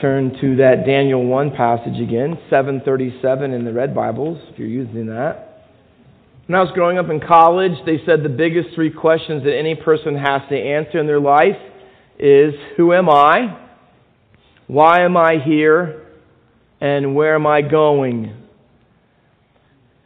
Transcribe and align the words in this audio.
turn 0.00 0.36
to 0.40 0.56
that 0.56 0.84
Daniel 0.86 1.24
1 1.24 1.52
passage 1.52 2.00
again, 2.00 2.38
737 2.50 3.52
in 3.52 3.64
the 3.64 3.72
Red 3.72 3.94
Bibles, 3.94 4.38
if 4.50 4.58
you're 4.58 4.68
using 4.68 5.06
that. 5.06 5.64
When 6.46 6.56
I 6.56 6.62
was 6.62 6.70
growing 6.74 6.98
up 6.98 7.10
in 7.10 7.20
college, 7.20 7.72
they 7.86 7.98
said 8.06 8.22
the 8.22 8.28
biggest 8.28 8.74
three 8.74 8.90
questions 8.90 9.44
that 9.44 9.56
any 9.56 9.74
person 9.74 10.16
has 10.16 10.42
to 10.50 10.56
answer 10.56 10.98
in 10.98 11.06
their 11.06 11.20
life 11.20 11.56
is 12.18 12.54
Who 12.76 12.92
am 12.92 13.08
I? 13.08 13.58
Why 14.66 15.04
am 15.04 15.16
I 15.16 15.38
here? 15.44 16.06
And 16.80 17.14
where 17.14 17.34
am 17.34 17.46
I 17.46 17.62
going? 17.62 18.34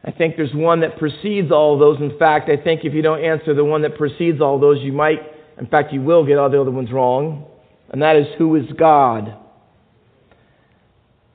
I 0.04 0.12
think 0.12 0.36
there's 0.36 0.54
one 0.54 0.80
that 0.80 0.98
precedes 0.98 1.50
all 1.50 1.74
of 1.74 1.80
those. 1.80 2.00
In 2.00 2.18
fact, 2.18 2.48
I 2.48 2.62
think 2.62 2.84
if 2.84 2.94
you 2.94 3.02
don't 3.02 3.22
answer 3.22 3.54
the 3.54 3.64
one 3.64 3.82
that 3.82 3.98
precedes 3.98 4.40
all 4.40 4.58
those, 4.58 4.78
you 4.80 4.92
might, 4.92 5.18
in 5.58 5.66
fact, 5.66 5.92
you 5.92 6.00
will 6.00 6.24
get 6.24 6.38
all 6.38 6.48
the 6.48 6.60
other 6.60 6.70
ones 6.70 6.90
wrong. 6.90 7.46
And 7.90 8.00
that 8.02 8.16
is 8.16 8.26
Who 8.38 8.56
is 8.56 8.64
God? 8.78 9.36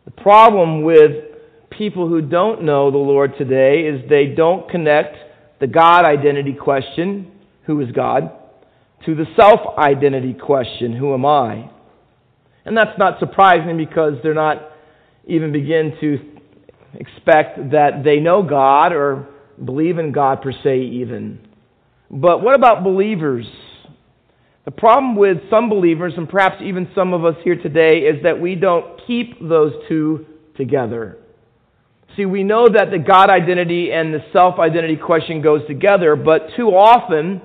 The 0.06 0.12
problem 0.12 0.84
with 0.84 1.12
people 1.72 2.08
who 2.08 2.22
don't 2.22 2.64
know 2.64 2.92
the 2.92 2.98
Lord 2.98 3.34
today 3.38 3.82
is 3.82 4.08
they 4.10 4.28
don't 4.28 4.70
connect 4.70 5.18
the 5.60 5.68
God 5.68 6.06
identity 6.06 6.54
question, 6.54 7.32
who 7.66 7.82
is 7.82 7.92
God, 7.92 8.32
to 9.06 9.16
the 9.16 9.26
self 9.36 9.78
identity 9.78 10.34
question, 10.34 10.96
who 10.96 11.14
am 11.14 11.26
I? 11.26 11.70
And 12.66 12.76
that's 12.76 12.98
not 12.98 13.20
surprising 13.20 13.78
because 13.78 14.14
they're 14.24 14.34
not 14.34 14.72
even 15.28 15.52
begin 15.52 15.94
to 16.02 16.20
expect 16.96 17.72
that 17.72 18.04
they 18.04 18.18
know 18.18 18.44
God 18.44 18.94
or 18.94 19.28
believe 19.64 19.98
in 19.98 20.12
God 20.12 20.42
per 20.42 20.52
se, 20.52 20.80
even. 20.82 21.40
But 22.10 22.42
what 22.42 22.56
about 22.56 22.84
believers? 22.84 23.46
The 24.66 24.72
problem 24.72 25.16
with 25.16 25.38
some 25.52 25.70
believers, 25.70 26.14
and 26.18 26.28
perhaps 26.28 26.56
even 26.64 26.90
some 26.96 27.14
of 27.14 27.24
us 27.24 27.36
here 27.44 27.56
today, 27.56 28.00
is 28.00 28.24
that 28.24 28.42
we 28.42 28.56
don't 28.56 29.00
keep 29.06 29.40
those 29.40 29.74
two 29.88 30.26
together. 30.58 31.18
See, 32.18 32.26
we 32.26 32.44
know 32.44 32.68
that 32.68 32.90
the 32.90 32.98
God 32.98 33.30
identity 33.30 33.92
and 33.92 34.12
the 34.12 34.24
self 34.34 34.58
identity 34.58 34.96
question 34.96 35.44
goes 35.44 35.62
together, 35.68 36.16
but 36.16 36.48
too 36.58 36.70
often 36.70 37.42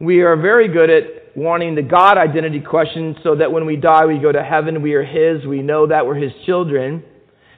we 0.00 0.22
are 0.22 0.36
very 0.36 0.66
good 0.66 0.90
at 0.90 1.36
wanting 1.36 1.76
the 1.76 1.82
God 1.82 2.18
identity 2.18 2.60
question 2.60 3.14
so 3.22 3.36
that 3.36 3.52
when 3.52 3.64
we 3.64 3.76
die 3.76 4.06
we 4.06 4.18
go 4.18 4.32
to 4.32 4.42
heaven, 4.42 4.82
we 4.82 4.94
are 4.94 5.04
His, 5.04 5.46
we 5.46 5.62
know 5.62 5.86
that 5.86 6.04
we're 6.04 6.16
His 6.16 6.32
children. 6.46 7.04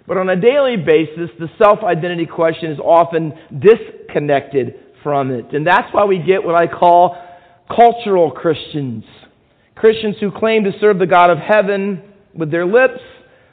But 0.06 0.18
on 0.18 0.28
a 0.28 0.36
daily 0.36 0.76
basis, 0.76 1.30
the 1.38 1.48
self 1.56 1.82
identity 1.82 2.26
question 2.26 2.72
is 2.72 2.78
often 2.78 3.32
disconnected 3.58 4.74
from 5.02 5.30
it. 5.30 5.54
And 5.54 5.66
that's 5.66 5.92
why 5.92 6.04
we 6.04 6.18
get 6.18 6.44
what 6.44 6.56
I 6.56 6.66
call 6.66 7.16
cultural 7.74 8.30
Christians. 8.30 9.04
Christians 9.74 10.16
who 10.20 10.30
claim 10.30 10.64
to 10.64 10.72
serve 10.80 10.98
the 10.98 11.06
God 11.06 11.30
of 11.30 11.38
heaven 11.38 12.02
with 12.34 12.50
their 12.50 12.66
lips, 12.66 13.00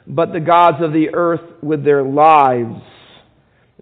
but 0.06 0.32
the 0.32 0.40
gods 0.40 0.78
of 0.80 0.92
the 0.92 1.10
earth 1.14 1.62
with 1.62 1.84
their 1.84 2.02
lives. 2.02 2.82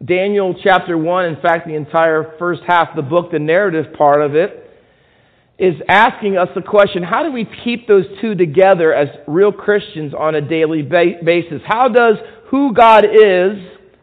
Daniel 0.05 0.55
chapter 0.63 0.99
1, 0.99 1.25
in 1.27 1.41
fact, 1.41 1.67
the 1.67 1.75
entire 1.75 2.35
first 2.39 2.63
half 2.67 2.91
of 2.91 2.97
the 2.97 3.03
book, 3.03 3.31
the 3.31 3.39
narrative 3.39 3.93
part 3.97 4.21
of 4.21 4.35
it, 4.35 4.61
is 5.59 5.75
asking 5.89 6.37
us 6.37 6.49
the 6.55 6.63
question 6.63 7.03
how 7.03 7.23
do 7.23 7.31
we 7.31 7.47
keep 7.63 7.87
those 7.87 8.05
two 8.21 8.35
together 8.35 8.93
as 8.93 9.09
real 9.29 9.53
Christians 9.53 10.13
on 10.13 10.35
a 10.35 10.41
daily 10.41 10.83
basis? 10.83 11.63
How 11.65 11.89
does 11.89 12.17
who 12.51 12.75
God 12.75 13.05
is 13.05 13.53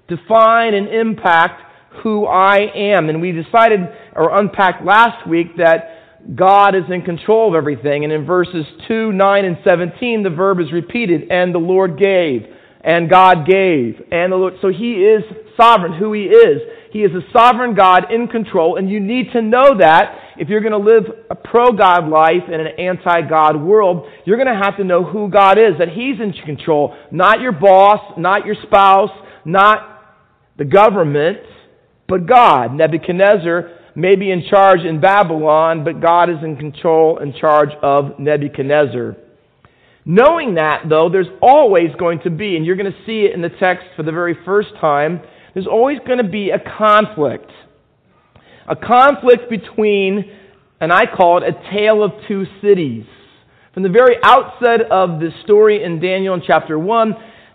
define 0.07 0.73
and 0.73 0.87
impact 0.87 1.61
who 2.03 2.25
I 2.25 2.59
am? 2.73 3.09
And 3.09 3.21
we 3.21 3.33
decided 3.33 3.81
or 4.15 4.39
unpacked 4.39 4.85
last 4.85 5.27
week 5.27 5.57
that 5.57 6.00
God 6.35 6.75
is 6.75 6.83
in 6.89 7.01
control 7.01 7.49
of 7.49 7.55
everything. 7.55 8.03
And 8.03 8.13
in 8.13 8.25
verses 8.25 8.65
2, 8.87 9.11
9, 9.11 9.45
and 9.45 9.57
17, 9.63 10.23
the 10.23 10.29
verb 10.29 10.59
is 10.59 10.71
repeated, 10.71 11.31
and 11.31 11.53
the 11.53 11.59
Lord 11.59 11.97
gave, 11.97 12.45
and 12.81 13.09
God 13.09 13.45
gave, 13.45 14.01
and 14.11 14.31
the 14.31 14.37
Lord. 14.37 14.53
So 14.61 14.69
He 14.69 14.93
is 14.93 15.23
sovereign, 15.57 15.93
who 15.93 16.13
He 16.13 16.23
is. 16.23 16.61
He 16.91 16.99
is 16.99 17.11
a 17.11 17.21
sovereign 17.31 17.73
God 17.73 18.11
in 18.11 18.27
control, 18.27 18.77
and 18.77 18.89
you 18.89 18.99
need 18.99 19.31
to 19.31 19.41
know 19.41 19.77
that 19.79 20.33
if 20.37 20.49
you're 20.49 20.61
going 20.61 20.71
to 20.71 20.77
live 20.77 21.05
a 21.29 21.35
pro 21.35 21.71
God 21.71 22.07
life 22.09 22.43
in 22.47 22.59
an 22.59 22.67
anti 22.79 23.21
God 23.21 23.61
world, 23.61 24.07
you're 24.25 24.37
going 24.37 24.53
to 24.53 24.61
have 24.61 24.77
to 24.77 24.83
know 24.83 25.03
who 25.03 25.29
God 25.29 25.57
is, 25.57 25.77
that 25.79 25.89
He's 25.89 26.19
in 26.19 26.33
control, 26.45 26.95
not 27.11 27.39
your 27.39 27.53
boss, 27.53 27.99
not 28.17 28.45
your 28.45 28.55
spouse, 28.63 29.11
not 29.45 29.87
the 30.57 30.65
government, 30.65 31.39
but 32.07 32.25
God. 32.25 32.73
Nebuchadnezzar 32.73 33.77
may 33.95 34.15
be 34.15 34.31
in 34.31 34.43
charge 34.49 34.81
in 34.81 35.01
Babylon, 35.01 35.83
but 35.83 36.01
God 36.01 36.29
is 36.29 36.37
in 36.43 36.55
control 36.55 37.17
and 37.17 37.35
charge 37.35 37.69
of 37.81 38.19
Nebuchadnezzar. 38.19 39.15
Knowing 40.05 40.55
that, 40.55 40.83
though, 40.89 41.09
there's 41.09 41.27
always 41.41 41.89
going 41.99 42.19
to 42.23 42.29
be, 42.29 42.55
and 42.55 42.65
you're 42.65 42.75
going 42.75 42.91
to 42.91 43.05
see 43.05 43.21
it 43.21 43.33
in 43.33 43.41
the 43.41 43.49
text 43.49 43.85
for 43.95 44.03
the 44.03 44.11
very 44.11 44.35
first 44.45 44.69
time, 44.79 45.21
there's 45.53 45.67
always 45.67 45.99
going 46.05 46.17
to 46.17 46.27
be 46.27 46.49
a 46.49 46.59
conflict. 46.77 47.51
A 48.67 48.75
conflict 48.75 49.49
between, 49.49 50.31
and 50.79 50.91
I 50.91 51.05
call 51.05 51.37
it 51.37 51.43
a 51.43 51.71
tale 51.71 52.03
of 52.03 52.11
two 52.27 52.45
cities. 52.61 53.05
From 53.73 53.83
the 53.83 53.89
very 53.89 54.15
outset 54.23 54.81
of 54.89 55.19
the 55.19 55.29
story 55.43 55.83
in 55.83 55.99
Daniel 55.99 56.33
in 56.33 56.41
chapter 56.45 56.79
1, 56.79 57.13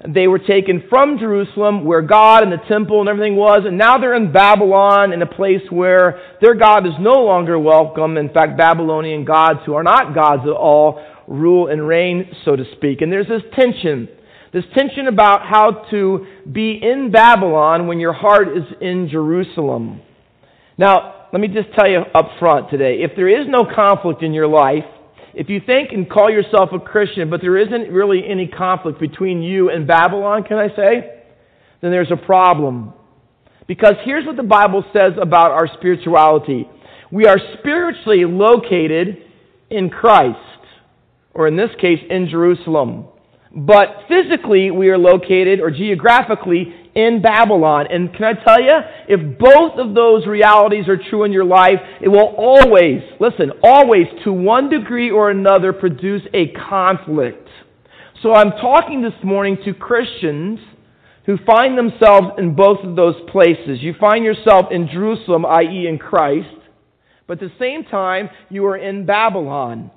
they 0.09 0.29
were 0.29 0.39
taken 0.39 0.85
from 0.89 1.19
Jerusalem, 1.19 1.85
where 1.85 2.03
God 2.03 2.43
and 2.43 2.53
the 2.53 2.65
temple 2.69 3.01
and 3.01 3.09
everything 3.09 3.37
was, 3.37 3.63
and 3.67 3.77
now 3.77 3.99
they're 3.99 4.15
in 4.15 4.33
Babylon, 4.33 5.13
in 5.13 5.23
a 5.23 5.27
place 5.27 5.63
where 5.71 6.21
their 6.41 6.55
God 6.55 6.87
is 6.87 6.93
no 7.01 7.25
longer 7.25 7.59
welcome. 7.59 8.17
In 8.17 8.29
fact, 8.29 8.57
Babylonian 8.57 9.25
gods, 9.25 9.61
who 9.67 9.75
are 9.75 9.83
not 9.83 10.15
gods 10.15 10.43
at 10.45 10.53
all, 10.53 11.05
rule 11.27 11.69
and 11.69 11.87
reign, 11.87 12.31
so 12.45 12.55
to 12.55 12.65
speak. 12.77 13.01
And 13.01 13.11
there's 13.11 13.27
this 13.27 13.43
tension. 13.55 14.09
This 14.53 14.65
tension 14.75 15.09
about 15.09 15.43
how 15.43 15.87
to 15.91 16.27
be 16.51 16.81
in 16.81 17.11
Babylon 17.11 17.89
when 17.89 17.99
your 17.99 18.13
heart 18.13 18.49
is 18.57 18.65
in 18.81 19.09
Jerusalem. 19.11 20.01
Now, 20.79 21.27
let 21.33 21.41
me 21.41 21.49
just 21.49 21.75
tell 21.75 21.89
you 21.89 21.99
up 22.15 22.31
front 22.39 22.71
today 22.71 22.99
if 23.03 23.13
there 23.17 23.29
is 23.29 23.47
no 23.49 23.65
conflict 23.75 24.23
in 24.23 24.33
your 24.33 24.47
life, 24.47 24.85
if 25.37 25.51
you 25.51 25.61
think 25.65 25.93
and 25.93 26.09
call 26.09 26.31
yourself 26.31 26.71
a 26.73 26.79
Christian, 26.81 27.29
but 27.29 27.43
there 27.43 27.59
isn't 27.59 27.93
really 27.93 28.23
any 28.27 28.49
conflict 28.49 28.99
between 28.99 29.43
you 29.43 29.69
and 29.69 29.87
Babylon, 29.87 30.45
can 30.45 30.57
I 30.57 30.69
say? 30.75 31.23
Then 31.83 31.91
there's 31.91 32.11
a 32.11 32.17
problem. 32.17 32.95
Because 33.69 33.97
here's 34.03 34.25
what 34.25 34.37
the 34.37 34.43
Bible 34.43 34.83
says 34.95 35.13
about 35.21 35.51
our 35.51 35.69
spirituality 35.77 36.69
we 37.13 37.27
are 37.27 37.39
spiritually 37.59 38.25
located 38.25 39.19
in 39.71 39.91
Christ, 39.91 40.39
or 41.35 41.47
in 41.47 41.57
this 41.57 41.71
case, 41.81 42.01
in 42.11 42.29
Jerusalem. 42.29 43.07
But 43.55 43.89
physically, 44.09 44.71
we 44.71 44.89
are 44.89 44.99
located, 44.99 45.61
or 45.61 45.71
geographically, 45.71 46.75
in 46.97 47.21
Babylon. 47.21 47.87
And 47.91 48.13
can 48.13 48.25
I 48.25 48.33
tell 48.43 48.61
you, 48.61 48.79
if 49.07 49.39
both 49.39 49.79
of 49.79 49.95
those 49.95 50.27
realities 50.27 50.89
are 50.89 50.97
true 50.97 51.25
in 51.25 51.31
your 51.31 51.45
life, 51.45 51.79
it 52.01 52.09
will 52.09 52.35
always, 52.37 53.03
listen, 53.21 53.53
always, 53.63 54.07
to 54.25 54.33
one 54.33 54.71
degree 54.71 55.11
or 55.11 55.31
another, 55.31 55.73
produce 55.75 56.23
a 56.33 56.49
conflict. 56.69 57.49
So 58.23 58.33
I'm 58.33 58.51
talking 58.53 59.03
this 59.03 59.13
morning 59.23 59.59
to 59.67 59.75
Christians 59.75 60.59
who 61.27 61.37
find 61.45 61.77
themselves 61.77 62.29
in 62.39 62.55
both 62.55 62.79
of 62.83 62.97
those 62.97 63.17
places. 63.31 63.83
You 63.83 63.95
find 64.01 64.25
yourself 64.25 64.67
in 64.71 64.89
Jerusalem, 64.91 65.45
i.e., 65.45 65.87
in 65.87 65.99
Christ, 65.99 66.49
but 67.27 67.43
at 67.43 67.51
the 67.51 67.59
same 67.59 67.85
time, 67.85 68.31
you 68.49 68.65
are 68.67 68.77
in 68.77 69.05
Babylon. 69.05 69.91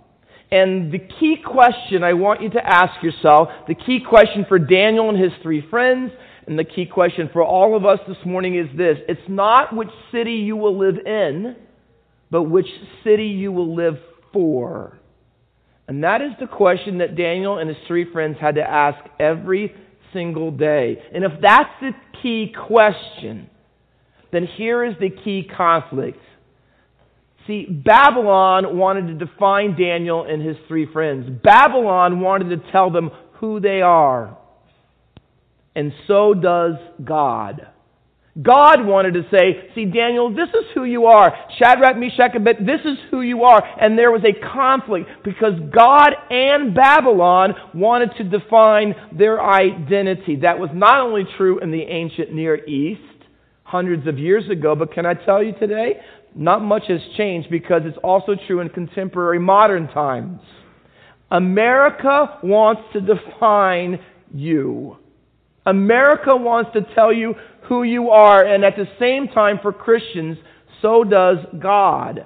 And 0.52 0.92
the 0.92 1.00
key 1.00 1.38
question 1.46 2.04
I 2.04 2.14
want 2.14 2.42
you 2.42 2.50
to 2.50 2.68
ask 2.68 3.02
yourself, 3.04 3.50
the 3.68 3.76
key 3.76 4.00
question 4.08 4.46
for 4.50 4.58
Daniel 4.58 5.10
and 5.10 5.18
his 5.18 5.32
three 5.44 5.64
friends, 5.70 6.12
and 6.50 6.58
the 6.58 6.64
key 6.64 6.88
question 6.88 7.30
for 7.32 7.44
all 7.44 7.78
of 7.78 7.86
us 7.86 8.00
this 8.08 8.18
morning 8.26 8.56
is 8.56 8.66
this 8.76 8.98
it's 9.08 9.22
not 9.30 9.74
which 9.74 9.90
city 10.12 10.34
you 10.34 10.56
will 10.56 10.80
live 10.80 10.98
in, 11.06 11.56
but 12.32 12.44
which 12.44 12.66
city 13.04 13.28
you 13.28 13.52
will 13.52 13.76
live 13.76 14.00
for. 14.34 14.98
And 15.88 16.04
that 16.04 16.22
is 16.22 16.32
the 16.40 16.48
question 16.48 16.98
that 16.98 17.16
Daniel 17.16 17.60
and 17.60 17.70
his 17.70 17.78
three 17.88 18.12
friends 18.12 18.38
had 18.42 18.56
to 18.56 18.64
ask 18.64 18.98
every 19.20 19.76
single 20.12 20.50
day. 20.50 20.98
And 21.14 21.24
if 21.24 21.34
that's 21.40 21.70
the 21.82 21.92
key 22.24 22.52
question, 22.68 23.48
then 24.32 24.48
here 24.48 24.84
is 24.84 24.96
the 25.00 25.12
key 25.12 25.48
conflict. 25.56 26.20
See, 27.46 27.66
Babylon 27.66 28.76
wanted 28.76 29.20
to 29.20 29.26
define 29.26 29.80
Daniel 29.80 30.24
and 30.24 30.42
his 30.42 30.58
three 30.68 30.92
friends. 30.92 31.30
Babylon 31.44 32.22
wanted 32.22 32.50
to 32.50 32.72
tell 32.72 32.90
them 32.90 33.12
who 33.34 33.60
they 33.60 33.82
are 33.84 34.36
and 35.80 35.94
so 36.08 36.34
does 36.34 36.74
God. 37.02 37.66
God 38.42 38.86
wanted 38.86 39.14
to 39.14 39.24
say, 39.32 39.72
See, 39.74 39.86
Daniel, 39.86 40.30
this 40.30 40.50
is 40.50 40.66
who 40.76 40.84
you 40.84 41.06
are. 41.06 41.34
Shadrach, 41.58 41.96
Meshach, 41.96 42.32
and 42.34 42.46
Abednego, 42.46 42.66
this 42.66 42.82
is 42.86 42.98
who 43.10 43.22
you 43.22 43.44
are. 43.44 43.64
And 43.82 43.98
there 43.98 44.12
was 44.12 44.22
a 44.26 44.54
conflict 44.54 45.10
because 45.24 45.54
God 45.74 46.10
and 46.30 46.76
Babylon 46.76 47.54
wanted 47.74 48.10
to 48.18 48.26
define 48.26 48.94
their 49.18 49.42
identity. 49.42 50.36
That 50.42 50.60
was 50.60 50.70
not 50.74 51.00
only 51.00 51.24
true 51.38 51.60
in 51.60 51.72
the 51.72 51.84
ancient 51.84 52.34
Near 52.34 52.66
East 52.66 53.02
hundreds 53.64 54.06
of 54.06 54.20
years 54.20 54.50
ago, 54.50 54.76
but 54.76 54.94
can 54.94 55.06
I 55.06 55.14
tell 55.14 55.42
you 55.42 55.54
today? 55.54 56.02
Not 56.36 56.62
much 56.62 56.84
has 56.90 57.00
changed 57.16 57.50
because 57.50 57.84
it's 57.86 57.98
also 58.04 58.34
true 58.48 58.60
in 58.60 58.68
contemporary 58.68 59.40
modern 59.40 59.88
times. 59.88 60.42
America 61.32 62.38
wants 62.44 62.82
to 62.92 63.00
define 63.00 64.00
you. 64.34 64.98
America 65.66 66.36
wants 66.36 66.72
to 66.74 66.82
tell 66.96 67.14
you 67.14 67.36
who 67.64 67.84
you 67.84 68.10
are, 68.10 68.44
and 68.44 68.64
at 68.64 68.76
the 68.76 68.88
same 69.00 69.28
time, 69.28 69.60
for 69.62 69.72
Christians, 69.72 70.38
so 70.82 71.04
does 71.04 71.38
God. 71.60 72.26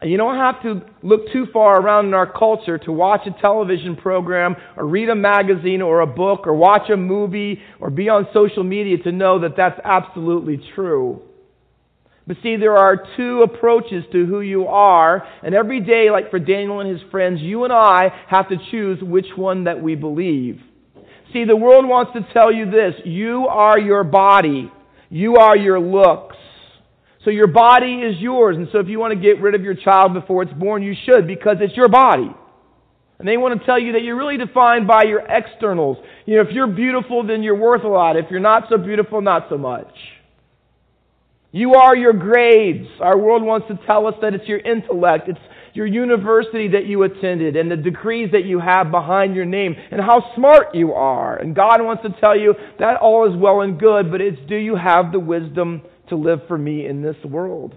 And 0.00 0.10
you 0.10 0.16
don't 0.16 0.36
have 0.36 0.62
to 0.62 0.82
look 1.02 1.32
too 1.32 1.46
far 1.52 1.80
around 1.80 2.06
in 2.06 2.14
our 2.14 2.30
culture 2.30 2.78
to 2.78 2.92
watch 2.92 3.22
a 3.26 3.40
television 3.40 3.96
program 3.96 4.54
or 4.76 4.86
read 4.86 5.08
a 5.08 5.14
magazine 5.16 5.82
or 5.82 6.00
a 6.00 6.06
book 6.06 6.46
or 6.46 6.54
watch 6.54 6.88
a 6.88 6.96
movie 6.96 7.60
or 7.80 7.90
be 7.90 8.08
on 8.08 8.28
social 8.32 8.62
media 8.62 8.98
to 8.98 9.10
know 9.10 9.40
that 9.40 9.56
that's 9.56 9.80
absolutely 9.84 10.60
true. 10.76 11.22
But 12.28 12.36
see, 12.42 12.56
there 12.56 12.76
are 12.76 13.08
two 13.16 13.42
approaches 13.42 14.04
to 14.12 14.26
who 14.26 14.40
you 14.40 14.66
are, 14.66 15.26
and 15.42 15.54
every 15.54 15.80
day, 15.80 16.10
like 16.10 16.30
for 16.30 16.38
Daniel 16.38 16.80
and 16.80 16.90
his 16.90 17.10
friends, 17.10 17.40
you 17.40 17.64
and 17.64 17.72
I 17.72 18.10
have 18.28 18.50
to 18.50 18.56
choose 18.70 19.02
which 19.02 19.28
one 19.34 19.64
that 19.64 19.82
we 19.82 19.94
believe. 19.94 20.60
See, 21.32 21.44
the 21.44 21.56
world 21.56 21.86
wants 21.86 22.12
to 22.14 22.26
tell 22.32 22.52
you 22.52 22.70
this 22.70 22.94
you 23.04 23.46
are 23.48 23.78
your 23.78 24.04
body, 24.04 24.70
you 25.10 25.36
are 25.36 25.56
your 25.56 25.80
looks. 25.80 26.36
So 27.24 27.30
your 27.30 27.48
body 27.48 27.96
is 27.96 28.18
yours. 28.20 28.56
And 28.56 28.68
so 28.72 28.78
if 28.78 28.88
you 28.88 28.98
want 28.98 29.12
to 29.12 29.20
get 29.20 29.40
rid 29.42 29.54
of 29.54 29.62
your 29.62 29.74
child 29.74 30.14
before 30.14 30.44
it's 30.44 30.52
born, 30.52 30.82
you 30.82 30.94
should 31.04 31.26
because 31.26 31.56
it's 31.60 31.76
your 31.76 31.88
body. 31.88 32.30
And 33.18 33.26
they 33.26 33.36
want 33.36 33.58
to 33.58 33.66
tell 33.66 33.78
you 33.78 33.92
that 33.92 34.02
you're 34.02 34.16
really 34.16 34.36
defined 34.38 34.86
by 34.86 35.02
your 35.02 35.20
externals. 35.20 35.98
You 36.24 36.36
know, 36.36 36.42
if 36.42 36.52
you're 36.52 36.68
beautiful, 36.68 37.26
then 37.26 37.42
you're 37.42 37.56
worth 37.56 37.82
a 37.82 37.88
lot. 37.88 38.16
If 38.16 38.26
you're 38.30 38.40
not 38.40 38.64
so 38.70 38.78
beautiful, 38.78 39.20
not 39.20 39.48
so 39.50 39.58
much. 39.58 39.92
You 41.50 41.74
are 41.74 41.96
your 41.96 42.12
grades. 42.12 42.86
Our 43.00 43.18
world 43.18 43.42
wants 43.42 43.66
to 43.68 43.78
tell 43.86 44.06
us 44.06 44.14
that 44.22 44.34
it's 44.34 44.46
your 44.46 44.60
intellect, 44.60 45.28
it's 45.28 45.40
your 45.74 45.86
university 45.86 46.68
that 46.68 46.86
you 46.86 47.02
attended, 47.02 47.56
and 47.56 47.70
the 47.70 47.76
degrees 47.76 48.30
that 48.32 48.44
you 48.44 48.60
have 48.60 48.90
behind 48.90 49.34
your 49.34 49.44
name, 49.44 49.74
and 49.90 50.00
how 50.00 50.34
smart 50.34 50.74
you 50.74 50.92
are. 50.92 51.36
And 51.36 51.54
God 51.54 51.80
wants 51.80 52.02
to 52.02 52.20
tell 52.20 52.38
you 52.38 52.54
that 52.78 52.96
all 53.00 53.32
is 53.32 53.40
well 53.40 53.60
and 53.60 53.78
good, 53.78 54.10
but 54.10 54.20
it's 54.20 54.38
do 54.48 54.56
you 54.56 54.76
have 54.76 55.12
the 55.12 55.20
wisdom 55.20 55.82
to 56.08 56.16
live 56.16 56.40
for 56.48 56.58
me 56.58 56.86
in 56.86 57.02
this 57.02 57.16
world. 57.24 57.76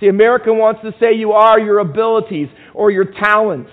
See, 0.00 0.08
America 0.08 0.52
wants 0.52 0.80
to 0.82 0.92
say 0.98 1.14
you 1.14 1.32
are 1.32 1.60
your 1.60 1.78
abilities 1.78 2.48
or 2.74 2.90
your 2.90 3.04
talents. 3.04 3.70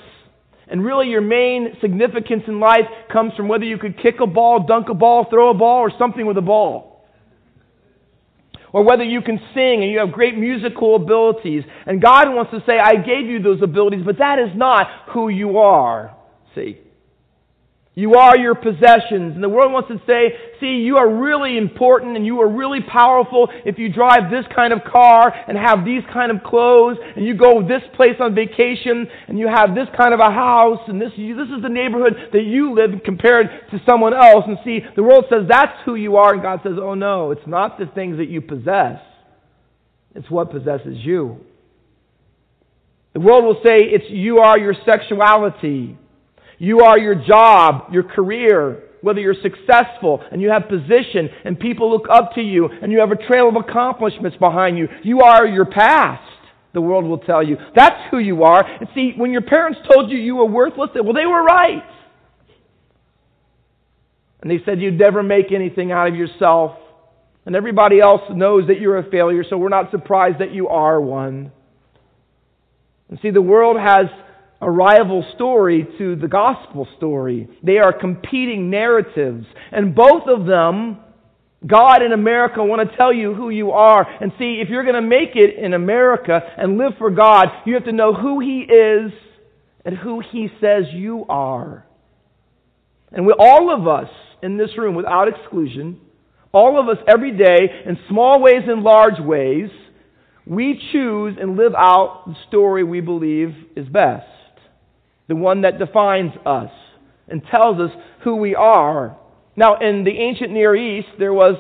And 0.72 0.86
really, 0.86 1.08
your 1.08 1.22
main 1.22 1.76
significance 1.82 2.44
in 2.48 2.60
life 2.60 2.86
comes 3.12 3.34
from 3.36 3.48
whether 3.48 3.64
you 3.64 3.80
could 3.80 4.00
kick 4.00 4.16
a 4.22 4.28
ball, 4.28 4.66
dunk 4.68 4.88
a 4.90 4.94
ball, 4.94 5.26
throw 5.28 5.50
a 5.50 5.56
ball, 5.56 5.80
or 5.80 5.92
something 5.98 6.28
with 6.28 6.38
a 6.38 6.42
ball. 6.42 6.99
Or 8.72 8.84
whether 8.84 9.04
you 9.04 9.22
can 9.22 9.40
sing 9.54 9.82
and 9.82 9.92
you 9.92 10.00
have 10.00 10.12
great 10.12 10.38
musical 10.38 10.96
abilities. 10.96 11.64
And 11.86 12.02
God 12.02 12.28
wants 12.30 12.52
to 12.52 12.64
say, 12.66 12.78
I 12.80 12.96
gave 12.96 13.26
you 13.26 13.42
those 13.42 13.62
abilities, 13.62 14.02
but 14.06 14.18
that 14.20 14.40
is 14.40 14.56
not 14.56 14.88
who 15.14 15.30
you 15.30 15.58
are. 15.58 16.16
See? 16.56 16.78
You 18.00 18.16
are 18.16 18.38
your 18.38 18.56
possessions. 18.56 19.36
And 19.36 19.44
the 19.44 19.50
world 19.50 19.74
wants 19.74 19.90
to 19.90 20.00
say, 20.08 20.32
see, 20.62 20.80
you 20.88 20.96
are 20.96 21.10
really 21.10 21.58
important 21.58 22.16
and 22.16 22.26
you 22.26 22.40
are 22.40 22.48
really 22.48 22.80
powerful 22.80 23.50
if 23.66 23.78
you 23.78 23.92
drive 23.92 24.32
this 24.32 24.46
kind 24.56 24.72
of 24.72 24.80
car 24.90 25.36
and 25.50 25.58
have 25.58 25.84
these 25.84 26.04
kind 26.14 26.32
of 26.32 26.42
clothes 26.42 26.96
and 27.18 27.26
you 27.26 27.36
go 27.36 27.62
this 27.62 27.82
place 27.98 28.16
on 28.22 28.34
vacation 28.34 29.06
and 29.28 29.38
you 29.38 29.50
have 29.54 29.76
this 29.76 29.90
kind 29.98 30.14
of 30.14 30.22
a 30.22 30.32
house 30.32 30.80
and 30.88 31.02
this, 31.02 31.12
this 31.18 31.52
is 31.52 31.62
the 31.62 31.68
neighborhood 31.68 32.14
that 32.32 32.44
you 32.44 32.74
live 32.74 33.04
compared 33.04 33.48
to 33.70 33.82
someone 33.86 34.14
else. 34.14 34.46
And 34.48 34.58
see, 34.64 34.80
the 34.96 35.04
world 35.04 35.26
says 35.30 35.44
that's 35.50 35.76
who 35.84 35.96
you 35.96 36.16
are 36.16 36.32
and 36.32 36.42
God 36.42 36.62
says, 36.64 36.80
oh 36.82 36.94
no, 36.94 37.32
it's 37.32 37.48
not 37.48 37.78
the 37.78 37.88
things 37.88 38.16
that 38.16 38.30
you 38.30 38.40
possess. 38.40 39.02
It's 40.16 40.32
what 40.32 40.52
possesses 40.52 40.96
you. 41.00 41.42
The 43.12 43.20
world 43.20 43.44
will 43.44 43.60
say 43.62 43.82
it's 43.82 44.10
you 44.10 44.38
are 44.38 44.58
your 44.58 44.76
sexuality. 44.86 45.98
You 46.60 46.82
are 46.82 47.00
your 47.00 47.16
job, 47.16 47.92
your 47.92 48.04
career, 48.04 48.84
whether 49.02 49.22
you're 49.22 49.36
successful 49.42 50.22
and 50.32 50.42
you 50.42 50.50
have 50.50 50.64
position 50.68 51.30
and 51.46 51.58
people 51.58 51.90
look 51.90 52.08
up 52.12 52.34
to 52.36 52.42
you 52.42 52.68
and 52.68 52.92
you 52.92 53.00
have 53.00 53.12
a 53.12 53.28
trail 53.28 53.48
of 53.50 53.56
accomplishments 53.56 54.38
behind 54.38 54.78
you. 54.78 54.88
You 55.04 55.22
are 55.22 55.48
your 55.48 55.66
past, 55.66 56.22
the 56.74 56.82
world 56.82 57.06
will 57.06 57.20
tell 57.20 57.42
you. 57.42 57.58
That's 57.76 57.96
who 58.12 58.20
you 58.20 58.44
are. 58.44 58.64
And 58.64 58.90
see, 58.94 59.14
when 59.16 59.32
your 59.32 59.42
parents 59.42 59.80
told 59.92 60.12
you 60.12 60.18
you 60.18 60.36
were 60.36 60.46
worthless, 60.46 60.90
well, 60.94 61.14
they 61.14 61.26
were 61.26 61.44
right. 61.44 61.84
And 64.42 64.52
they 64.52 64.60
said 64.66 64.82
you'd 64.82 65.00
never 65.00 65.24
make 65.24 65.52
anything 65.54 65.92
out 65.92 66.08
of 66.08 66.16
yourself. 66.16 66.78
And 67.46 67.56
everybody 67.56 68.00
else 68.00 68.22
knows 68.30 68.68
that 68.68 68.80
you're 68.80 68.98
a 68.98 69.10
failure, 69.10 69.44
so 69.50 69.58
we're 69.58 69.70
not 69.70 69.92
surprised 69.92 70.40
that 70.40 70.52
you 70.52 70.68
are 70.68 71.00
one. 71.00 71.52
And 73.10 73.18
see, 73.22 73.32
the 73.32 73.42
world 73.42 73.78
has 73.80 74.06
a 74.62 74.70
rival 74.70 75.26
story 75.36 75.88
to 75.98 76.16
the 76.16 76.28
gospel 76.28 76.88
story. 76.98 77.48
They 77.64 77.78
are 77.78 77.98
competing 77.98 78.70
narratives. 78.70 79.46
And 79.72 79.96
both 79.96 80.24
of 80.28 80.46
them, 80.46 80.98
God 81.66 82.02
and 82.02 82.14
America 82.14 82.64
want 82.64 82.90
to 82.90 82.98
tell 82.98 83.14
you 83.14 83.34
who 83.34 83.50
you 83.50 83.72
are. 83.72 84.06
And 84.22 84.34
see, 84.38 84.62
if 84.62 84.70
you're 84.70 84.84
going 84.84 84.96
to 84.96 85.02
make 85.02 85.36
it 85.36 85.58
in 85.58 85.74
America 85.74 86.40
and 86.58 86.78
live 86.78 86.94
for 86.98 87.10
God, 87.10 87.48
you 87.66 87.76
have 87.76 87.86
to 87.86 87.94
know 87.94 88.14
who 88.14 88.40
He 88.42 88.62
is 88.62 89.12
and 89.86 89.98
who 89.98 90.22
He 90.32 90.50
says 90.60 90.86
you 90.92 91.26
are. 91.30 91.86
And 93.12 93.26
we, 93.26 93.34
all 93.40 93.74
of 93.74 93.88
us 93.88 94.12
in 94.44 94.58
this 94.58 94.78
room, 94.78 94.94
without 94.94 95.28
exclusion, 95.30 96.02
all 96.52 96.80
of 96.80 96.90
us 96.90 97.04
every 97.08 97.32
day, 97.32 97.70
in 97.86 97.98
small 98.10 98.42
ways 98.42 98.64
and 98.68 98.84
large 98.84 99.20
ways, 99.20 99.70
we 100.46 100.82
choose 100.92 101.38
and 101.40 101.56
live 101.56 101.74
out 101.78 102.24
the 102.28 102.36
story 102.48 102.84
we 102.84 103.00
believe 103.00 103.54
is 103.76 103.88
best 103.88 104.26
the 105.30 105.36
one 105.36 105.62
that 105.62 105.80
defines 105.80 106.34
us 106.46 106.72
and 107.30 107.42
tells 107.50 107.80
us 107.80 107.92
who 108.24 108.36
we 108.36 108.56
are. 108.56 109.16
Now, 109.56 109.78
in 109.80 110.04
the 110.04 110.12
ancient 110.12 110.52
Near 110.52 110.76
East, 110.76 111.08
there 111.20 111.34
was, 111.34 111.56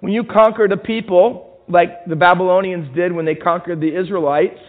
when 0.00 0.12
you 0.12 0.24
conquered 0.24 0.70
a 0.72 0.76
people, 0.76 1.58
like 1.66 2.04
the 2.06 2.16
Babylonians 2.16 2.94
did 2.94 3.12
when 3.12 3.24
they 3.24 3.34
conquered 3.34 3.80
the 3.80 3.98
Israelites, 3.98 4.60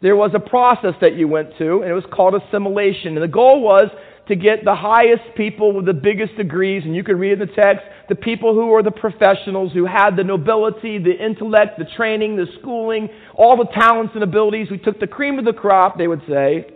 there 0.00 0.16
was 0.16 0.32
a 0.34 0.40
process 0.40 0.94
that 1.02 1.14
you 1.14 1.28
went 1.28 1.50
to, 1.58 1.82
and 1.82 1.90
it 1.90 1.94
was 1.94 2.04
called 2.10 2.34
assimilation. 2.34 3.14
And 3.14 3.22
the 3.22 3.28
goal 3.28 3.60
was 3.60 3.88
to 4.28 4.36
get 4.36 4.64
the 4.64 4.74
highest 4.74 5.36
people 5.36 5.72
with 5.74 5.84
the 5.84 5.92
biggest 5.92 6.36
degrees, 6.36 6.84
and 6.86 6.96
you 6.96 7.04
can 7.04 7.18
read 7.18 7.34
in 7.34 7.38
the 7.40 7.46
text, 7.46 7.82
the 8.08 8.14
people 8.14 8.54
who 8.54 8.68
were 8.68 8.82
the 8.82 8.90
professionals, 8.90 9.72
who 9.74 9.84
had 9.84 10.16
the 10.16 10.24
nobility, 10.24 10.98
the 10.98 11.12
intellect, 11.12 11.78
the 11.78 11.84
training, 11.96 12.36
the 12.36 12.46
schooling, 12.58 13.10
all 13.34 13.56
the 13.56 13.70
talents 13.78 14.12
and 14.14 14.22
abilities. 14.22 14.68
We 14.70 14.78
took 14.78 14.98
the 14.98 15.06
cream 15.06 15.38
of 15.38 15.44
the 15.44 15.52
crop, 15.52 15.98
they 15.98 16.08
would 16.08 16.22
say, 16.26 16.66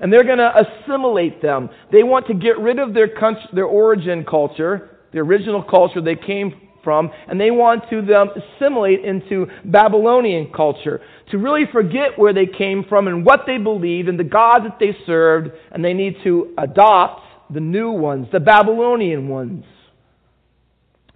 and 0.00 0.12
they're 0.12 0.24
going 0.24 0.38
to 0.38 0.52
assimilate 0.56 1.42
them. 1.42 1.68
They 1.92 2.02
want 2.02 2.26
to 2.28 2.34
get 2.34 2.58
rid 2.58 2.78
of 2.78 2.94
their 2.94 3.08
country, 3.08 3.44
their 3.52 3.66
origin 3.66 4.24
culture, 4.24 4.98
the 5.12 5.18
original 5.18 5.62
culture 5.62 6.00
they 6.00 6.16
came 6.16 6.68
from, 6.82 7.10
and 7.28 7.40
they 7.40 7.50
want 7.50 7.84
to 7.90 8.00
them 8.00 8.28
assimilate 8.30 9.04
into 9.04 9.46
Babylonian 9.64 10.50
culture, 10.54 11.00
to 11.30 11.38
really 11.38 11.64
forget 11.70 12.18
where 12.18 12.32
they 12.32 12.46
came 12.46 12.84
from 12.88 13.06
and 13.06 13.24
what 13.24 13.40
they 13.46 13.58
believed 13.58 14.08
and 14.08 14.18
the 14.18 14.24
gods 14.24 14.64
that 14.64 14.78
they 14.80 14.96
served, 15.06 15.50
and 15.70 15.84
they 15.84 15.92
need 15.92 16.16
to 16.24 16.54
adopt 16.56 17.22
the 17.52 17.60
new 17.60 17.90
ones, 17.90 18.28
the 18.32 18.40
Babylonian 18.40 19.28
ones. 19.28 19.64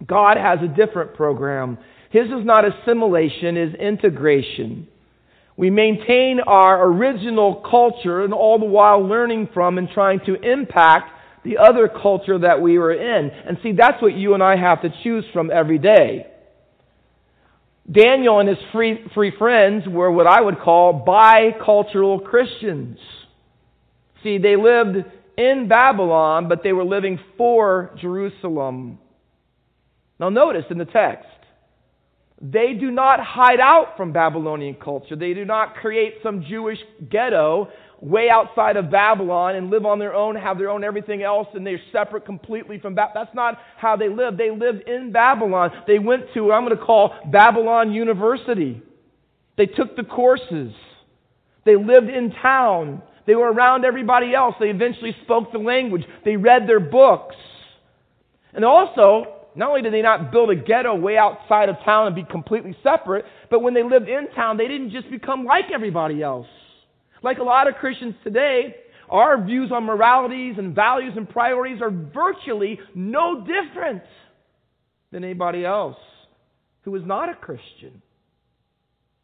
God 0.07 0.37
has 0.37 0.59
a 0.63 0.69
different 0.69 1.15
program. 1.15 1.79
His 2.11 2.27
is 2.27 2.45
not 2.45 2.65
assimilation, 2.65 3.57
is 3.57 3.75
integration. 3.75 4.89
We 5.57 5.71
maintain 5.71 6.41
our 6.47 6.85
original 6.87 7.57
culture 7.69 8.25
and 8.25 8.35
all 8.35 8.59
the 8.59 8.65
while 8.65 9.07
learning 9.07 9.51
from 9.55 9.79
and 9.79 9.89
trying 9.89 10.21
to 10.27 10.35
impact 10.35 11.11
the 11.45 11.59
other 11.59 11.89
culture 11.89 12.39
that 12.39 12.61
we 12.61 12.79
were 12.79 12.93
in. 12.93 13.31
And 13.31 13.59
see, 13.63 13.73
that's 13.73 14.03
what 14.03 14.15
you 14.15 14.35
and 14.35 14.43
I 14.43 14.57
have 14.57 14.83
to 14.83 14.89
choose 15.03 15.25
from 15.33 15.51
every 15.51 15.79
day. 15.79 16.27
Daniel 17.91 18.41
and 18.41 18.49
his 18.49 18.59
free, 18.73 19.05
free 19.15 19.33
friends 19.39 19.85
were 19.87 20.11
what 20.11 20.27
I 20.27 20.41
would 20.41 20.59
call 20.59 21.05
bicultural 21.07 22.25
Christians. 22.25 22.99
See, 24.23 24.39
they 24.39 24.57
lived 24.57 25.05
in 25.37 25.69
Babylon, 25.69 26.49
but 26.49 26.63
they 26.63 26.73
were 26.73 26.85
living 26.85 27.21
for 27.37 27.91
Jerusalem. 28.01 28.99
Now, 30.19 30.31
notice 30.31 30.65
in 30.71 30.79
the 30.79 30.87
text, 30.87 31.29
they 32.41 32.75
do 32.75 32.91
not 32.91 33.21
hide 33.21 33.61
out 33.61 33.97
from 33.97 34.13
Babylonian 34.13 34.75
culture. 34.75 35.17
They 35.17 35.35
do 35.35 35.45
not 35.45 35.77
create 35.77 36.15
some 36.23 36.45
Jewish 36.49 36.79
ghetto 37.11 37.69
way 38.01 38.29
outside 38.29 38.77
of 38.77 38.91
Babylon 38.91 39.55
and 39.55 39.71
live 39.71 39.87
on 39.87 39.99
their 39.99 40.15
own, 40.15 40.37
have 40.37 40.59
their 40.59 40.69
own 40.69 40.85
everything 40.85 41.23
else, 41.23 41.49
and 41.55 41.67
they're 41.67 41.81
separate 41.93 42.27
completely 42.27 42.79
from 42.79 42.95
Babylon. 42.95 43.25
That's 43.25 43.35
not 43.35 43.59
how 43.79 43.97
they 43.97 44.09
lived. 44.09 44.37
They 44.37 44.51
lived 44.51 44.89
in 44.89 45.13
Babylon. 45.13 45.71
They 45.87 45.99
went 45.99 46.25
to 46.35 46.43
what 46.43 46.55
I'm 46.55 46.65
going 46.67 46.77
to 46.77 46.85
call 46.85 47.15
Babylon 47.33 47.93
University. 47.93 48.83
They 49.57 49.67
took 49.67 49.97
the 49.97 50.03
courses. 50.03 50.73
They 51.65 51.77
lived 51.77 52.11
in 52.11 52.33
town. 52.43 53.01
They 53.27 53.37
were 53.37 53.51
around 53.51 53.85
everybody 53.85 54.35
else. 54.35 54.55
They 54.61 54.69
eventually 54.69 55.17
spoke 55.23 55.53
the 55.53 55.59
language. 55.59 56.03
They 56.25 56.37
read 56.37 56.69
their 56.69 56.81
books. 56.81 57.37
And 58.53 58.65
also, 58.65 59.44
not 59.57 59.69
only 59.69 59.83
did 59.83 59.93
they 59.93 60.03
not 60.03 60.33
build 60.33 60.51
a 60.51 60.57
ghetto 60.57 60.97
way 60.97 61.17
outside 61.17 61.69
of 61.69 61.77
town 61.85 62.07
and 62.09 62.17
be 62.17 62.25
completely 62.25 62.77
separate, 62.83 63.25
but 63.51 63.61
when 63.61 63.75
they 63.75 63.83
lived 63.83 64.09
in 64.09 64.29
town, 64.35 64.57
they 64.57 64.69
didn't 64.69 64.91
just 64.91 65.11
become 65.11 65.45
like 65.45 65.67
everybody 65.73 66.23
else. 66.23 66.47
Like 67.23 67.39
a 67.39 67.43
lot 67.43 67.69
of 67.69 67.75
Christians 67.77 68.15
today, 68.25 68.75
our 69.09 69.43
views 69.43 69.71
on 69.73 69.85
moralities 69.85 70.57
and 70.59 70.75
values 70.75 71.13
and 71.17 71.29
priorities 71.29 71.81
are 71.81 71.91
virtually 71.91 72.81
no 72.95 73.47
different 73.47 74.03
than 75.13 75.25
anybody 75.25 75.65
else 75.65 75.97
who 76.83 76.95
is 76.97 77.03
not 77.05 77.29
a 77.29 77.35
Christian. 77.35 78.03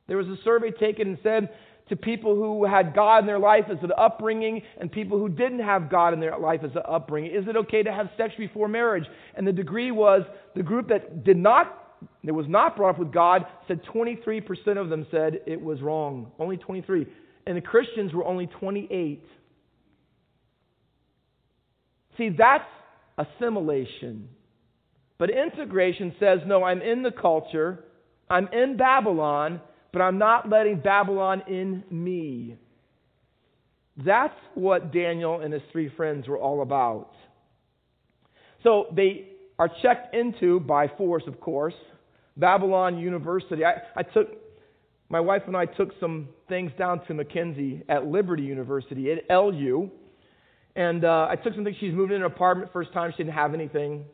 There 0.07 0.17
was 0.17 0.29
a 0.29 0.37
survey 0.45 0.71
taken 0.71 1.09
and 1.09 1.19
said 1.23 1.51
to 1.89 1.97
people 1.97 2.35
who 2.37 2.65
had 2.65 2.95
God 2.95 3.19
in 3.21 3.27
their 3.27 3.39
life 3.39 3.65
as 3.71 3.79
an 3.83 3.91
upbringing 3.97 4.63
and 4.81 4.91
people 4.91 5.19
who 5.19 5.29
didn't 5.29 5.61
have 5.61 5.91
God 5.91 6.13
in 6.15 6.21
their 6.21 6.39
life 6.39 6.61
as 6.63 6.71
an 6.77 6.83
upbringing, 6.89 7.35
is 7.35 7.49
it 7.49 7.57
okay 7.57 7.83
to 7.83 7.93
have 7.93 8.09
sex 8.17 8.35
before 8.39 8.69
marriage? 8.69 9.05
And 9.35 9.47
the 9.47 9.53
degree 9.53 9.91
was 9.91 10.23
the 10.55 10.63
group 10.63 10.89
that 10.89 11.25
did 11.25 11.37
not, 11.37 11.99
that 12.25 12.35
was 12.35 12.47
not 12.49 12.77
brought 12.77 12.91
up 12.91 12.99
with 12.99 13.13
God, 13.13 13.45
said 13.67 13.81
23% 13.93 14.77
of 14.77 14.89
them 14.89 15.07
said 15.11 15.41
it 15.47 15.61
was 15.61 15.83
wrong. 15.83 16.31
Only 16.39 16.57
23. 16.57 17.07
And 17.47 17.57
the 17.57 17.61
Christians 17.61 18.13
were 18.13 18.25
only 18.25 18.47
28. 18.47 19.25
See, 22.17 22.29
that's 22.29 22.65
assimilation. 23.19 24.29
But 25.19 25.31
integration 25.31 26.15
says, 26.19 26.41
no, 26.47 26.65
I'm 26.65 26.81
in 26.81 27.03
the 27.03 27.11
culture, 27.11 27.85
I'm 28.31 28.49
in 28.53 28.77
Babylon, 28.77 29.61
but 29.93 30.01
I'm 30.01 30.19
not 30.19 30.49
letting 30.49 30.81
Babylon 30.81 31.43
in 31.49 31.85
me. 31.91 32.57
That's 33.97 34.37
what 34.55 34.93
Daniel 34.93 35.41
and 35.41 35.53
his 35.53 35.63
three 35.73 35.91
friends 35.97 36.29
were 36.29 36.39
all 36.39 36.63
about. 36.63 37.11
So 38.63 38.87
they 38.95 39.29
are 39.59 39.71
checked 39.83 40.15
into 40.15 40.61
by 40.61 40.89
force, 40.89 41.25
of 41.27 41.41
course, 41.41 41.75
Babylon 42.37 42.99
University. 42.99 43.65
I, 43.65 43.75
I 43.97 44.03
took 44.03 44.29
my 45.09 45.21
wife 45.21 45.43
and 45.47 45.57
I 45.57 45.67
took 45.67 45.91
some 45.99 46.29
things 46.49 46.71
down 46.79 47.05
to 47.07 47.15
Mackenzie 47.15 47.83
at 47.89 48.07
Liberty 48.07 48.45
University 48.45 49.13
at 49.13 49.25
LU, 49.29 49.91
and 50.77 51.05
uh, 51.05 51.27
I 51.29 51.37
took 51.37 51.55
some 51.55 51.65
things. 51.65 51.77
She's 51.81 51.93
moved 51.93 52.13
in 52.13 52.19
an 52.19 52.27
apartment 52.27 52.73
first 52.73 52.93
time. 52.93 53.13
She 53.17 53.25
didn't 53.25 53.35
have 53.35 53.55
anything. 53.55 54.05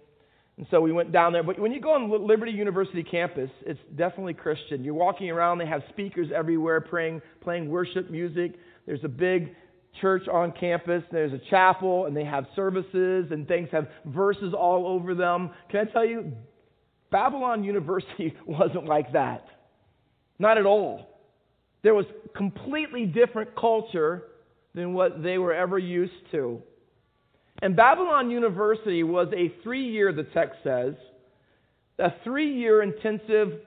And 0.58 0.66
so 0.70 0.80
we 0.80 0.90
went 0.90 1.12
down 1.12 1.32
there. 1.32 1.42
But 1.42 1.58
when 1.58 1.72
you 1.72 1.80
go 1.80 1.92
on 1.92 2.26
Liberty 2.26 2.52
University 2.52 3.02
campus, 3.02 3.50
it's 3.66 3.80
definitely 3.94 4.34
Christian. 4.34 4.82
You're 4.82 4.94
walking 4.94 5.30
around, 5.30 5.58
they 5.58 5.66
have 5.66 5.82
speakers 5.90 6.28
everywhere 6.34 6.80
praying, 6.80 7.20
playing 7.42 7.68
worship 7.68 8.10
music. 8.10 8.54
There's 8.86 9.04
a 9.04 9.08
big 9.08 9.54
church 10.00 10.28
on 10.28 10.52
campus. 10.52 11.02
There's 11.12 11.32
a 11.32 11.40
chapel, 11.50 12.06
and 12.06 12.16
they 12.16 12.25
have 12.25 12.46
services, 12.56 13.26
and 13.30 13.46
things 13.46 13.68
have 13.72 13.88
verses 14.06 14.54
all 14.54 14.86
over 14.86 15.14
them. 15.14 15.50
Can 15.70 15.86
I 15.86 15.92
tell 15.92 16.06
you, 16.06 16.32
Babylon 17.10 17.62
University 17.62 18.34
wasn't 18.46 18.86
like 18.86 19.12
that. 19.12 19.46
Not 20.38 20.58
at 20.58 20.66
all. 20.66 21.20
There 21.82 21.94
was 21.94 22.06
completely 22.34 23.06
different 23.06 23.54
culture 23.56 24.25
than 24.75 24.92
what 24.92 25.22
they 25.22 25.38
were 25.38 25.54
ever 25.54 25.78
used 25.78 26.30
to. 26.32 26.62
And 27.62 27.75
Babylon 27.75 28.30
University 28.30 29.02
was 29.02 29.28
a 29.34 29.52
three 29.62 29.88
year, 29.88 30.12
the 30.12 30.25
text 30.25 30.58
says, 30.62 30.94
a 31.98 32.12
three 32.25 32.52
year 32.54 32.82
intensive 32.82 33.60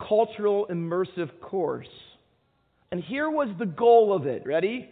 cultural 0.00 0.66
immersive 0.70 1.40
course. 1.40 1.88
And 2.90 3.02
here 3.02 3.30
was 3.30 3.48
the 3.58 3.66
goal 3.66 4.14
of 4.14 4.26
it. 4.26 4.44
Ready? 4.46 4.88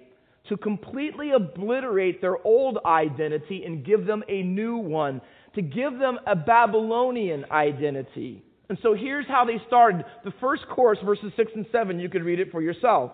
To 0.49 0.59
completely 0.59 1.31
obliterate 1.31 2.21
their 2.21 2.45
old 2.47 2.79
identity 2.85 3.65
and 3.65 3.85
give 3.85 4.05
them 4.05 4.23
a 4.29 4.43
new 4.43 4.77
one, 4.77 5.23
to 5.55 5.63
give 5.63 5.99
them 5.99 6.19
a 6.27 6.37
Babylonian 6.37 7.47
identity. 7.51 8.43
And 8.69 8.79
so 8.83 8.95
here's 8.95 9.27
how 9.27 9.47
they 9.47 9.59
started. 9.67 10.05
The 10.25 10.35
first 10.41 10.67
course, 10.69 10.99
verses 11.03 11.33
6 11.37 11.53
and 11.55 11.67
7, 11.73 11.99
you 11.99 12.11
could 12.11 12.25
read 12.25 12.41
it 12.41 12.51
for 12.51 12.61
yourself. 12.61 13.13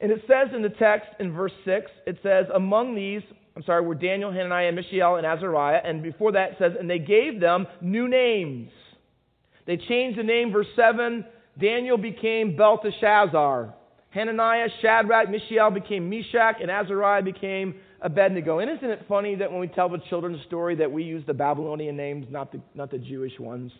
And 0.00 0.12
it 0.12 0.22
says 0.26 0.54
in 0.54 0.60
the 0.60 0.68
text 0.68 1.08
in 1.18 1.32
verse 1.32 1.52
6, 1.64 1.90
it 2.06 2.18
says, 2.22 2.44
Among 2.54 2.94
these 2.94 3.22
I'm 3.56 3.62
sorry, 3.62 3.84
were 3.84 3.94
Daniel, 3.94 4.30
Hananiah, 4.30 4.70
Mishael, 4.72 5.16
and 5.16 5.26
Azariah. 5.26 5.80
And 5.82 6.02
before 6.02 6.32
that 6.32 6.52
it 6.52 6.56
says, 6.58 6.72
and 6.78 6.88
they 6.88 6.98
gave 6.98 7.40
them 7.40 7.66
new 7.80 8.06
names. 8.06 8.70
They 9.66 9.78
changed 9.78 10.18
the 10.18 10.22
name, 10.22 10.52
verse 10.52 10.66
7. 10.76 11.24
Daniel 11.58 11.96
became 11.96 12.54
Belteshazzar. 12.54 13.74
Hananiah, 14.10 14.68
Shadrach, 14.82 15.30
Mishael 15.30 15.70
became 15.70 16.08
Meshach, 16.08 16.56
and 16.60 16.70
Azariah 16.70 17.22
became 17.22 17.76
Abednego. 18.02 18.58
And 18.58 18.70
isn't 18.70 18.90
it 18.90 19.06
funny 19.08 19.34
that 19.36 19.50
when 19.50 19.60
we 19.60 19.68
tell 19.68 19.88
the 19.88 20.00
children's 20.10 20.44
story 20.46 20.76
that 20.76 20.92
we 20.92 21.02
use 21.02 21.24
the 21.26 21.34
Babylonian 21.34 21.96
names, 21.96 22.26
not 22.30 22.52
the, 22.52 22.60
not 22.74 22.90
the 22.90 22.98
Jewish 22.98 23.38
ones? 23.40 23.72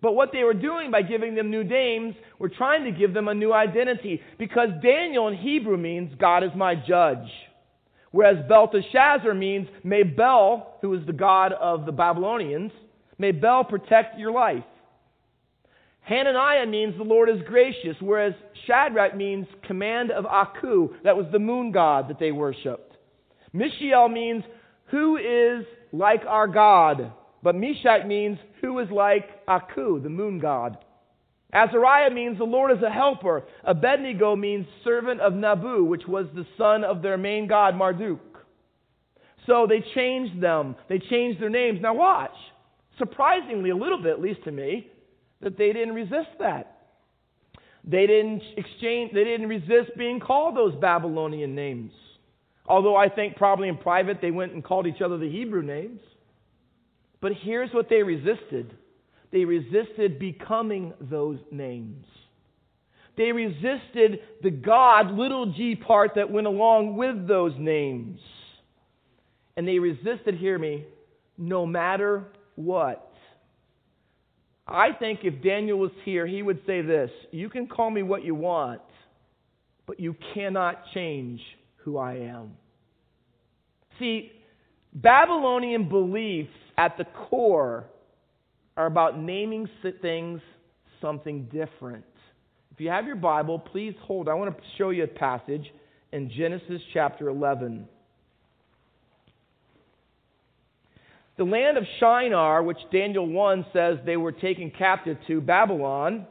But 0.00 0.14
what 0.14 0.30
they 0.32 0.44
were 0.44 0.54
doing 0.54 0.90
by 0.90 1.02
giving 1.02 1.34
them 1.34 1.50
new 1.50 1.64
names, 1.64 2.14
were 2.38 2.48
trying 2.48 2.84
to 2.84 2.92
give 2.92 3.14
them 3.14 3.26
a 3.26 3.34
new 3.34 3.52
identity. 3.52 4.20
Because 4.38 4.68
Daniel 4.82 5.28
in 5.28 5.36
Hebrew 5.36 5.76
means 5.76 6.14
God 6.20 6.44
is 6.44 6.50
my 6.54 6.74
judge. 6.74 7.28
Whereas 8.14 8.46
Belteshazzar 8.48 9.34
means, 9.34 9.66
may 9.82 10.04
Bel, 10.04 10.76
who 10.82 10.94
is 10.94 11.04
the 11.04 11.12
god 11.12 11.52
of 11.52 11.84
the 11.84 11.90
Babylonians, 11.90 12.70
may 13.18 13.32
Bel 13.32 13.64
protect 13.64 14.20
your 14.20 14.30
life. 14.30 14.62
Hananiah 16.02 16.64
means 16.64 16.96
the 16.96 17.02
Lord 17.02 17.28
is 17.28 17.42
gracious, 17.44 17.96
whereas 17.98 18.32
Shadrach 18.68 19.16
means 19.16 19.48
command 19.64 20.12
of 20.12 20.26
Aku. 20.26 20.90
That 21.02 21.16
was 21.16 21.26
the 21.32 21.40
moon 21.40 21.72
god 21.72 22.06
that 22.08 22.20
they 22.20 22.30
worshipped. 22.30 22.96
Mishael 23.52 24.08
means 24.08 24.44
who 24.92 25.16
is 25.16 25.66
like 25.90 26.22
our 26.24 26.46
God, 26.46 27.10
but 27.42 27.56
Meshach 27.56 28.06
means 28.06 28.38
who 28.60 28.78
is 28.78 28.88
like 28.92 29.28
Aku, 29.48 29.98
the 30.00 30.08
moon 30.08 30.38
god. 30.38 30.78
Azariah 31.54 32.10
means 32.10 32.36
the 32.36 32.44
Lord 32.44 32.72
is 32.72 32.82
a 32.82 32.90
helper. 32.90 33.44
Abednego 33.62 34.34
means 34.34 34.66
servant 34.82 35.20
of 35.20 35.34
Nabu, 35.34 35.84
which 35.84 36.02
was 36.06 36.26
the 36.34 36.44
son 36.58 36.82
of 36.82 37.00
their 37.00 37.16
main 37.16 37.46
god, 37.46 37.76
Marduk. 37.76 38.20
So 39.46 39.66
they 39.68 39.84
changed 39.94 40.42
them. 40.42 40.74
They 40.88 40.98
changed 40.98 41.40
their 41.40 41.50
names. 41.50 41.78
Now 41.80 41.94
watch. 41.94 42.34
Surprisingly, 42.98 43.70
a 43.70 43.76
little 43.76 44.02
bit, 44.02 44.12
at 44.12 44.20
least 44.20 44.42
to 44.44 44.50
me, 44.50 44.88
that 45.42 45.56
they 45.56 45.72
didn't 45.72 45.94
resist 45.94 46.30
that. 46.40 46.74
They 47.86 48.06
didn't 48.06 48.42
exchange, 48.56 49.12
they 49.12 49.24
didn't 49.24 49.48
resist 49.48 49.96
being 49.96 50.18
called 50.18 50.56
those 50.56 50.74
Babylonian 50.80 51.54
names. 51.54 51.92
Although 52.66 52.96
I 52.96 53.08
think 53.10 53.36
probably 53.36 53.68
in 53.68 53.76
private 53.76 54.18
they 54.22 54.30
went 54.30 54.54
and 54.54 54.64
called 54.64 54.86
each 54.86 55.02
other 55.02 55.18
the 55.18 55.30
Hebrew 55.30 55.62
names. 55.62 56.00
But 57.20 57.32
here's 57.42 57.70
what 57.72 57.88
they 57.90 58.02
resisted 58.02 58.74
they 59.34 59.44
resisted 59.44 60.20
becoming 60.20 60.94
those 61.00 61.40
names. 61.50 62.06
They 63.16 63.32
resisted 63.32 64.20
the 64.44 64.50
God, 64.52 65.10
little 65.10 65.52
g 65.52 65.74
part 65.74 66.12
that 66.14 66.30
went 66.30 66.46
along 66.46 66.96
with 66.96 67.26
those 67.26 67.52
names. 67.58 68.20
And 69.56 69.66
they 69.66 69.80
resisted, 69.80 70.36
hear 70.36 70.56
me, 70.56 70.84
no 71.36 71.66
matter 71.66 72.22
what. 72.54 73.12
I 74.68 74.92
think 74.92 75.20
if 75.24 75.42
Daniel 75.42 75.80
was 75.80 75.90
here, 76.04 76.28
he 76.28 76.40
would 76.40 76.60
say 76.64 76.80
this 76.80 77.10
You 77.32 77.50
can 77.50 77.66
call 77.66 77.90
me 77.90 78.04
what 78.04 78.24
you 78.24 78.36
want, 78.36 78.82
but 79.84 79.98
you 79.98 80.14
cannot 80.32 80.84
change 80.94 81.40
who 81.78 81.98
I 81.98 82.18
am. 82.18 82.52
See, 83.98 84.30
Babylonian 84.92 85.88
beliefs 85.88 86.54
at 86.78 86.96
the 86.96 87.04
core 87.28 87.86
are 88.76 88.86
about 88.86 89.18
naming 89.18 89.68
things 90.00 90.40
something 91.00 91.44
different. 91.52 92.04
If 92.72 92.80
you 92.80 92.88
have 92.88 93.06
your 93.06 93.16
Bible, 93.16 93.58
please 93.58 93.94
hold. 94.02 94.28
I 94.28 94.34
want 94.34 94.56
to 94.56 94.62
show 94.76 94.90
you 94.90 95.04
a 95.04 95.08
passage 95.08 95.72
in 96.12 96.30
Genesis 96.30 96.82
chapter 96.92 97.28
11. 97.28 97.86
The 101.36 101.44
land 101.44 101.76
of 101.76 101.84
Shinar, 101.98 102.62
which 102.62 102.78
Daniel 102.92 103.26
1 103.26 103.66
says 103.72 103.98
they 104.04 104.16
were 104.16 104.32
taken 104.32 104.70
captive 104.70 105.18
to, 105.26 105.40
Babylon, 105.40 106.26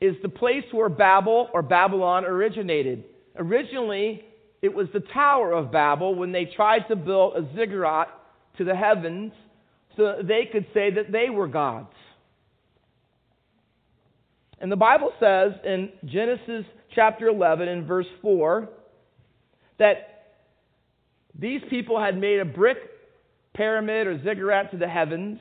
is 0.00 0.16
the 0.22 0.28
place 0.28 0.64
where 0.72 0.88
Babel 0.88 1.48
or 1.52 1.62
Babylon 1.62 2.24
originated. 2.24 3.04
Originally, 3.36 4.24
it 4.62 4.72
was 4.72 4.86
the 4.92 5.00
Tower 5.00 5.52
of 5.52 5.72
Babel 5.72 6.14
when 6.14 6.32
they 6.32 6.44
tried 6.44 6.86
to 6.88 6.96
build 6.96 7.36
a 7.36 7.54
ziggurat 7.54 8.08
to 8.58 8.64
the 8.64 8.74
heavens 8.74 9.32
so 9.96 10.16
they 10.22 10.48
could 10.50 10.66
say 10.74 10.90
that 10.90 11.12
they 11.12 11.30
were 11.30 11.48
gods. 11.48 11.94
And 14.60 14.70
the 14.70 14.76
Bible 14.76 15.12
says 15.20 15.52
in 15.64 15.90
Genesis 16.04 16.64
chapter 16.94 17.28
11 17.28 17.68
and 17.68 17.86
verse 17.86 18.06
4 18.22 18.68
that 19.78 20.36
these 21.38 21.60
people 21.68 22.00
had 22.00 22.18
made 22.18 22.40
a 22.40 22.44
brick 22.44 22.78
pyramid 23.54 24.06
or 24.06 24.22
ziggurat 24.22 24.70
to 24.70 24.78
the 24.78 24.88
heavens. 24.88 25.38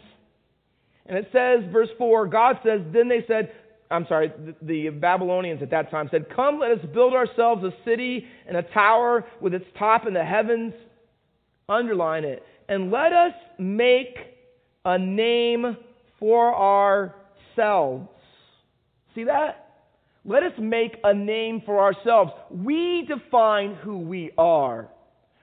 And 1.06 1.18
it 1.18 1.28
says, 1.32 1.70
verse 1.72 1.90
4, 1.98 2.28
God 2.28 2.58
says, 2.66 2.82
Then 2.92 3.08
they 3.08 3.24
said, 3.28 3.52
I'm 3.92 4.06
sorry, 4.08 4.32
the 4.62 4.90
Babylonians 4.90 5.62
at 5.62 5.70
that 5.72 5.92
time 5.92 6.08
said, 6.10 6.26
Come, 6.36 6.60
let 6.60 6.72
us 6.72 6.86
build 6.94 7.14
ourselves 7.14 7.64
a 7.64 7.72
city 7.86 8.26
and 8.48 8.58
a 8.58 8.64
tower 8.64 9.26
with 9.40 9.54
its 9.54 9.66
top 9.78 10.08
in 10.08 10.14
the 10.14 10.24
heavens. 10.24 10.74
Underline 11.70 12.24
it. 12.24 12.44
And 12.68 12.92
let 12.92 13.14
us 13.14 13.34
make 13.60 14.33
a 14.86 14.98
name 14.98 15.78
for 16.20 16.56
ourselves. 16.56 18.10
See 19.16 19.26
that? 19.26 19.60
Let 20.26 20.44
us 20.44 20.54
make 20.58 20.98
a 21.04 21.14
name 21.14 21.62
for 21.66 21.82
ourselves. 21.82 22.32
We 22.50 23.06
define 23.08 23.76
who 23.76 23.98
we 23.98 24.32
are. 24.38 24.90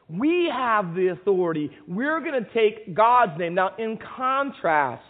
We 0.08 0.50
have 0.52 0.94
the 0.94 1.08
authority. 1.08 1.70
We're 1.86 2.20
going 2.20 2.42
to 2.42 2.50
take 2.52 2.94
God's 2.94 3.38
name. 3.38 3.54
Now, 3.54 3.76
in 3.78 3.98
contrast 4.16 5.04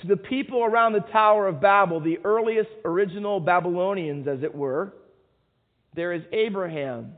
to 0.00 0.08
the 0.08 0.16
people 0.16 0.64
around 0.64 0.92
the 0.92 1.00
Tower 1.12 1.46
of 1.46 1.60
Babel, 1.60 2.00
the 2.00 2.18
earliest 2.24 2.70
original 2.84 3.40
Babylonians, 3.40 4.26
as 4.28 4.42
it 4.42 4.54
were, 4.54 4.92
there 5.94 6.12
is 6.12 6.22
Abraham, 6.32 7.12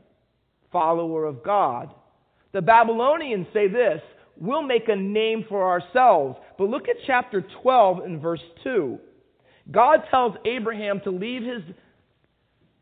follower 0.71 1.25
of 1.25 1.43
God. 1.43 1.93
The 2.53 2.61
Babylonians 2.61 3.47
say 3.53 3.67
this 3.67 4.01
we'll 4.39 4.63
make 4.63 4.87
a 4.87 4.95
name 4.95 5.45
for 5.47 5.67
ourselves. 5.69 6.37
But 6.57 6.69
look 6.69 6.87
at 6.87 6.95
chapter 7.05 7.45
12 7.61 7.99
and 7.99 8.21
verse 8.21 8.41
2. 8.63 8.99
God 9.71 10.01
tells 10.11 10.35
Abraham 10.45 11.01
to 11.03 11.09
leave 11.09 11.43
his 11.43 11.63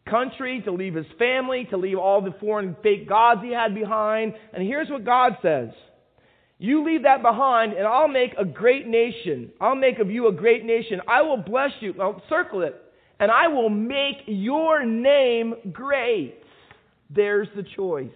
country, 0.10 0.62
to 0.66 0.72
leave 0.72 0.96
his 0.96 1.06
family, 1.18 1.66
to 1.70 1.78
leave 1.78 1.98
all 1.98 2.22
the 2.22 2.36
foreign 2.40 2.76
fake 2.84 3.08
gods 3.08 3.42
he 3.44 3.54
had 3.54 3.74
behind. 3.74 4.34
And 4.54 4.66
here's 4.66 4.90
what 4.90 5.06
God 5.06 5.34
says 5.42 5.70
You 6.58 6.86
leave 6.86 7.04
that 7.04 7.22
behind, 7.22 7.74
and 7.74 7.88
I'll 7.88 8.08
make 8.08 8.34
a 8.38 8.46
great 8.46 8.88
nation. 8.88 9.52
I'll 9.62 9.76
make 9.76 10.00
of 10.00 10.12
you 10.12 10.28
a 10.28 10.34
great 10.34 10.66
nation. 10.66 11.02
I 11.08 11.22
will 11.22 11.38
bless 11.38 11.72
you. 11.80 11.94
I'll 12.02 12.22
circle 12.30 12.62
it. 12.62 12.76
And 13.20 13.32
I 13.32 13.48
will 13.48 13.70
make 13.70 14.18
your 14.26 14.86
name 14.86 15.54
great. 15.72 16.36
There's 17.10 17.48
the 17.56 17.64
choice. 17.76 18.10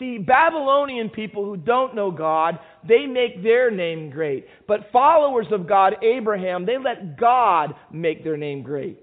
See, 0.00 0.16
Babylonian 0.16 1.10
people 1.10 1.44
who 1.44 1.58
don't 1.58 1.94
know 1.94 2.10
God, 2.10 2.58
they 2.88 3.06
make 3.06 3.42
their 3.42 3.70
name 3.70 4.10
great. 4.10 4.46
But 4.66 4.90
followers 4.90 5.46
of 5.52 5.68
God, 5.68 5.96
Abraham, 6.02 6.64
they 6.64 6.78
let 6.78 7.18
God 7.20 7.74
make 7.92 8.24
their 8.24 8.38
name 8.38 8.62
great. 8.62 8.98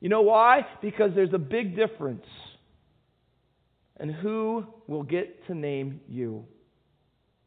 You 0.00 0.08
know 0.08 0.22
why? 0.22 0.66
Because 0.82 1.12
there's 1.14 1.32
a 1.32 1.38
big 1.38 1.76
difference. 1.76 2.26
And 3.98 4.12
who 4.12 4.64
will 4.88 5.04
get 5.04 5.46
to 5.46 5.54
name 5.54 6.00
you? 6.08 6.44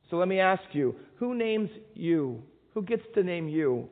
So 0.10 0.16
let 0.16 0.30
me 0.30 0.40
ask 0.40 0.64
you 0.72 0.96
who 1.18 1.36
names 1.36 1.70
you? 1.94 2.42
Who 2.74 2.82
gets 2.82 3.04
to 3.16 3.24
name 3.24 3.50
you? 3.50 3.90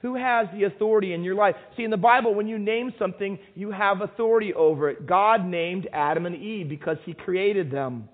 Who 0.00 0.14
has 0.14 0.46
the 0.52 0.64
authority 0.64 1.12
in 1.12 1.24
your 1.24 1.34
life? 1.34 1.56
See, 1.76 1.82
in 1.82 1.90
the 1.90 1.96
Bible, 1.96 2.34
when 2.34 2.46
you 2.46 2.58
name 2.58 2.92
something, 2.98 3.38
you 3.54 3.70
have 3.72 4.00
authority 4.00 4.54
over 4.54 4.88
it. 4.90 5.06
God 5.06 5.44
named 5.44 5.88
Adam 5.92 6.24
and 6.26 6.36
Eve 6.36 6.68
because 6.68 6.98
he 7.04 7.14
created 7.14 7.70
them. 7.70 8.08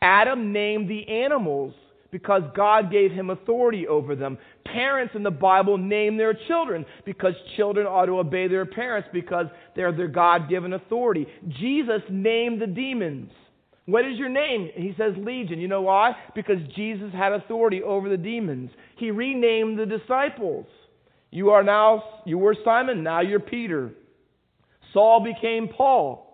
Adam 0.00 0.52
named 0.52 0.88
the 0.88 1.06
animals 1.08 1.74
because 2.10 2.42
God 2.56 2.90
gave 2.90 3.12
him 3.12 3.28
authority 3.28 3.86
over 3.86 4.16
them. 4.16 4.38
Parents 4.64 5.14
in 5.14 5.22
the 5.22 5.30
Bible 5.30 5.76
name 5.76 6.16
their 6.16 6.38
children 6.46 6.86
because 7.04 7.34
children 7.56 7.86
ought 7.86 8.06
to 8.06 8.18
obey 8.18 8.48
their 8.48 8.64
parents 8.64 9.08
because 9.12 9.46
they're 9.76 9.92
their 9.92 10.08
God 10.08 10.48
given 10.48 10.72
authority. 10.72 11.26
Jesus 11.60 12.00
named 12.10 12.62
the 12.62 12.66
demons. 12.66 13.30
What 13.84 14.04
is 14.04 14.18
your 14.18 14.28
name? 14.28 14.70
He 14.74 14.94
says 14.98 15.14
Legion. 15.18 15.60
You 15.60 15.68
know 15.68 15.82
why? 15.82 16.12
Because 16.34 16.58
Jesus 16.76 17.12
had 17.12 17.32
authority 17.32 17.82
over 17.82 18.08
the 18.08 18.16
demons. 18.16 18.70
He 18.96 19.10
renamed 19.10 19.78
the 19.78 19.86
disciples. 19.86 20.66
You 21.30 21.50
are 21.50 21.62
now, 21.62 22.02
you 22.24 22.38
were 22.38 22.56
Simon, 22.64 23.02
now 23.02 23.20
you're 23.20 23.40
Peter. 23.40 23.92
Saul 24.92 25.24
became 25.24 25.68
Paul. 25.68 26.24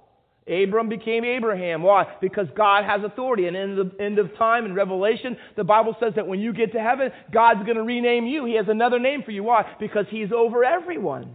Abram 0.46 0.90
became 0.90 1.24
Abraham. 1.24 1.82
Why? 1.82 2.04
Because 2.20 2.46
God 2.54 2.84
has 2.84 3.00
authority. 3.02 3.46
And 3.46 3.56
in 3.56 3.76
the 3.76 4.04
end 4.04 4.18
of 4.18 4.36
time 4.36 4.66
in 4.66 4.74
Revelation, 4.74 5.38
the 5.56 5.64
Bible 5.64 5.96
says 5.98 6.12
that 6.16 6.26
when 6.26 6.38
you 6.38 6.52
get 6.52 6.72
to 6.72 6.80
heaven, 6.80 7.10
God's 7.32 7.64
going 7.64 7.76
to 7.76 7.82
rename 7.82 8.26
you. 8.26 8.44
He 8.44 8.54
has 8.56 8.66
another 8.68 8.98
name 8.98 9.22
for 9.24 9.30
you. 9.30 9.42
Why? 9.42 9.64
Because 9.80 10.04
He's 10.10 10.28
over 10.36 10.62
everyone. 10.62 11.34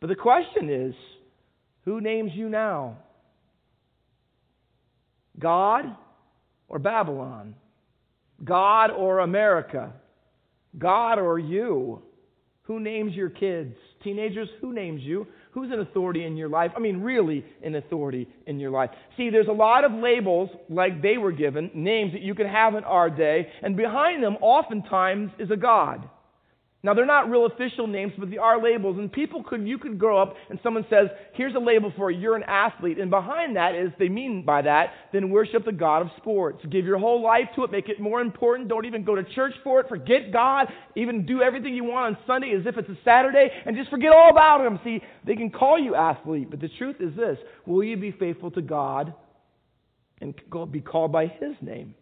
But 0.00 0.08
the 0.08 0.14
question 0.14 0.70
is 0.70 0.94
who 1.84 2.00
names 2.00 2.30
you 2.34 2.48
now? 2.48 2.98
God 5.38 5.84
or 6.68 6.78
Babylon? 6.78 7.56
God 8.44 8.90
or 8.90 9.18
America? 9.18 9.92
God 10.78 11.18
or 11.18 11.38
you? 11.38 12.02
Who 12.62 12.80
names 12.80 13.14
your 13.14 13.28
kids? 13.28 13.74
Teenagers, 14.02 14.48
who 14.60 14.72
names 14.72 15.02
you? 15.02 15.26
Who's 15.52 15.70
an 15.70 15.80
authority 15.80 16.24
in 16.24 16.36
your 16.36 16.48
life? 16.48 16.72
I 16.76 16.80
mean, 16.80 17.00
really 17.00 17.44
an 17.62 17.74
authority 17.74 18.26
in 18.46 18.58
your 18.58 18.70
life. 18.70 18.90
See, 19.16 19.30
there's 19.30 19.48
a 19.48 19.52
lot 19.52 19.84
of 19.84 19.92
labels 19.92 20.50
like 20.68 21.02
they 21.02 21.18
were 21.18 21.32
given, 21.32 21.70
names 21.74 22.12
that 22.12 22.22
you 22.22 22.34
can 22.34 22.48
have 22.48 22.74
in 22.74 22.84
our 22.84 23.10
day, 23.10 23.48
and 23.62 23.76
behind 23.76 24.22
them 24.22 24.36
oftentimes 24.40 25.30
is 25.38 25.50
a 25.50 25.56
God. 25.56 26.08
Now 26.84 26.92
they're 26.92 27.06
not 27.06 27.30
real 27.30 27.46
official 27.46 27.86
names, 27.86 28.12
but 28.18 28.30
they 28.30 28.36
are 28.36 28.62
labels. 28.62 28.98
And 28.98 29.10
people 29.10 29.42
could 29.42 29.66
you 29.66 29.78
could 29.78 29.98
grow 29.98 30.18
up 30.20 30.36
and 30.50 30.60
someone 30.62 30.84
says, 30.90 31.08
"Here's 31.32 31.54
a 31.54 31.58
label 31.58 31.90
for 31.96 32.10
you. 32.10 32.20
You're 32.20 32.36
an 32.36 32.44
athlete," 32.46 32.98
and 32.98 33.10
behind 33.10 33.56
that 33.56 33.74
is 33.74 33.90
they 33.98 34.10
mean 34.10 34.42
by 34.44 34.60
that, 34.62 34.92
then 35.10 35.30
worship 35.30 35.64
the 35.64 35.72
God 35.72 36.02
of 36.02 36.08
sports. 36.18 36.62
Give 36.66 36.84
your 36.84 36.98
whole 36.98 37.22
life 37.22 37.48
to 37.56 37.64
it. 37.64 37.72
Make 37.72 37.88
it 37.88 38.00
more 38.00 38.20
important. 38.20 38.68
Don't 38.68 38.84
even 38.84 39.02
go 39.02 39.14
to 39.14 39.24
church 39.34 39.54
for 39.64 39.80
it. 39.80 39.88
Forget 39.88 40.30
God. 40.30 40.68
Even 40.94 41.24
do 41.24 41.40
everything 41.40 41.74
you 41.74 41.84
want 41.84 42.16
on 42.16 42.24
Sunday 42.26 42.54
as 42.54 42.66
if 42.66 42.76
it's 42.76 42.90
a 42.90 42.98
Saturday, 43.02 43.50
and 43.64 43.74
just 43.74 43.88
forget 43.88 44.12
all 44.12 44.28
about 44.30 44.66
Him. 44.66 44.78
See, 44.84 45.00
they 45.24 45.36
can 45.36 45.50
call 45.50 45.78
you 45.78 45.94
athlete, 45.94 46.50
but 46.50 46.60
the 46.60 46.68
truth 46.68 46.96
is 47.00 47.16
this: 47.16 47.38
Will 47.64 47.82
you 47.82 47.96
be 47.96 48.10
faithful 48.10 48.50
to 48.50 48.60
God 48.60 49.14
and 50.20 50.34
be 50.70 50.82
called 50.82 51.12
by 51.12 51.28
His 51.28 51.54
name? 51.62 51.94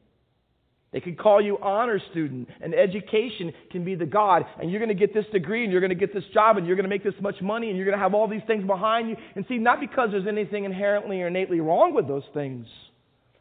They 0.92 1.00
could 1.00 1.18
call 1.18 1.40
you 1.40 1.56
honor 1.62 1.98
student, 2.10 2.48
and 2.60 2.74
education 2.74 3.52
can 3.70 3.82
be 3.82 3.94
the 3.94 4.04
God. 4.04 4.44
And 4.60 4.70
you're 4.70 4.78
going 4.78 4.90
to 4.90 4.94
get 4.94 5.14
this 5.14 5.24
degree, 5.32 5.64
and 5.64 5.72
you're 5.72 5.80
going 5.80 5.90
to 5.90 5.96
get 5.96 6.12
this 6.12 6.24
job, 6.34 6.58
and 6.58 6.66
you're 6.66 6.76
going 6.76 6.84
to 6.84 6.90
make 6.90 7.02
this 7.02 7.14
much 7.20 7.40
money, 7.40 7.68
and 7.68 7.76
you're 7.76 7.86
going 7.86 7.96
to 7.96 8.02
have 8.02 8.12
all 8.12 8.28
these 8.28 8.42
things 8.46 8.66
behind 8.66 9.08
you. 9.08 9.16
And 9.34 9.46
see, 9.48 9.56
not 9.56 9.80
because 9.80 10.10
there's 10.12 10.26
anything 10.26 10.64
inherently 10.64 11.22
or 11.22 11.28
innately 11.28 11.60
wrong 11.60 11.94
with 11.94 12.06
those 12.08 12.24
things, 12.34 12.66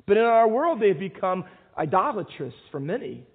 but 0.08 0.16
in 0.16 0.24
our 0.24 0.48
world 0.48 0.82
they've 0.82 0.98
become 0.98 1.44
idolatrous 1.78 2.54
for 2.72 2.80
many. 2.80 3.26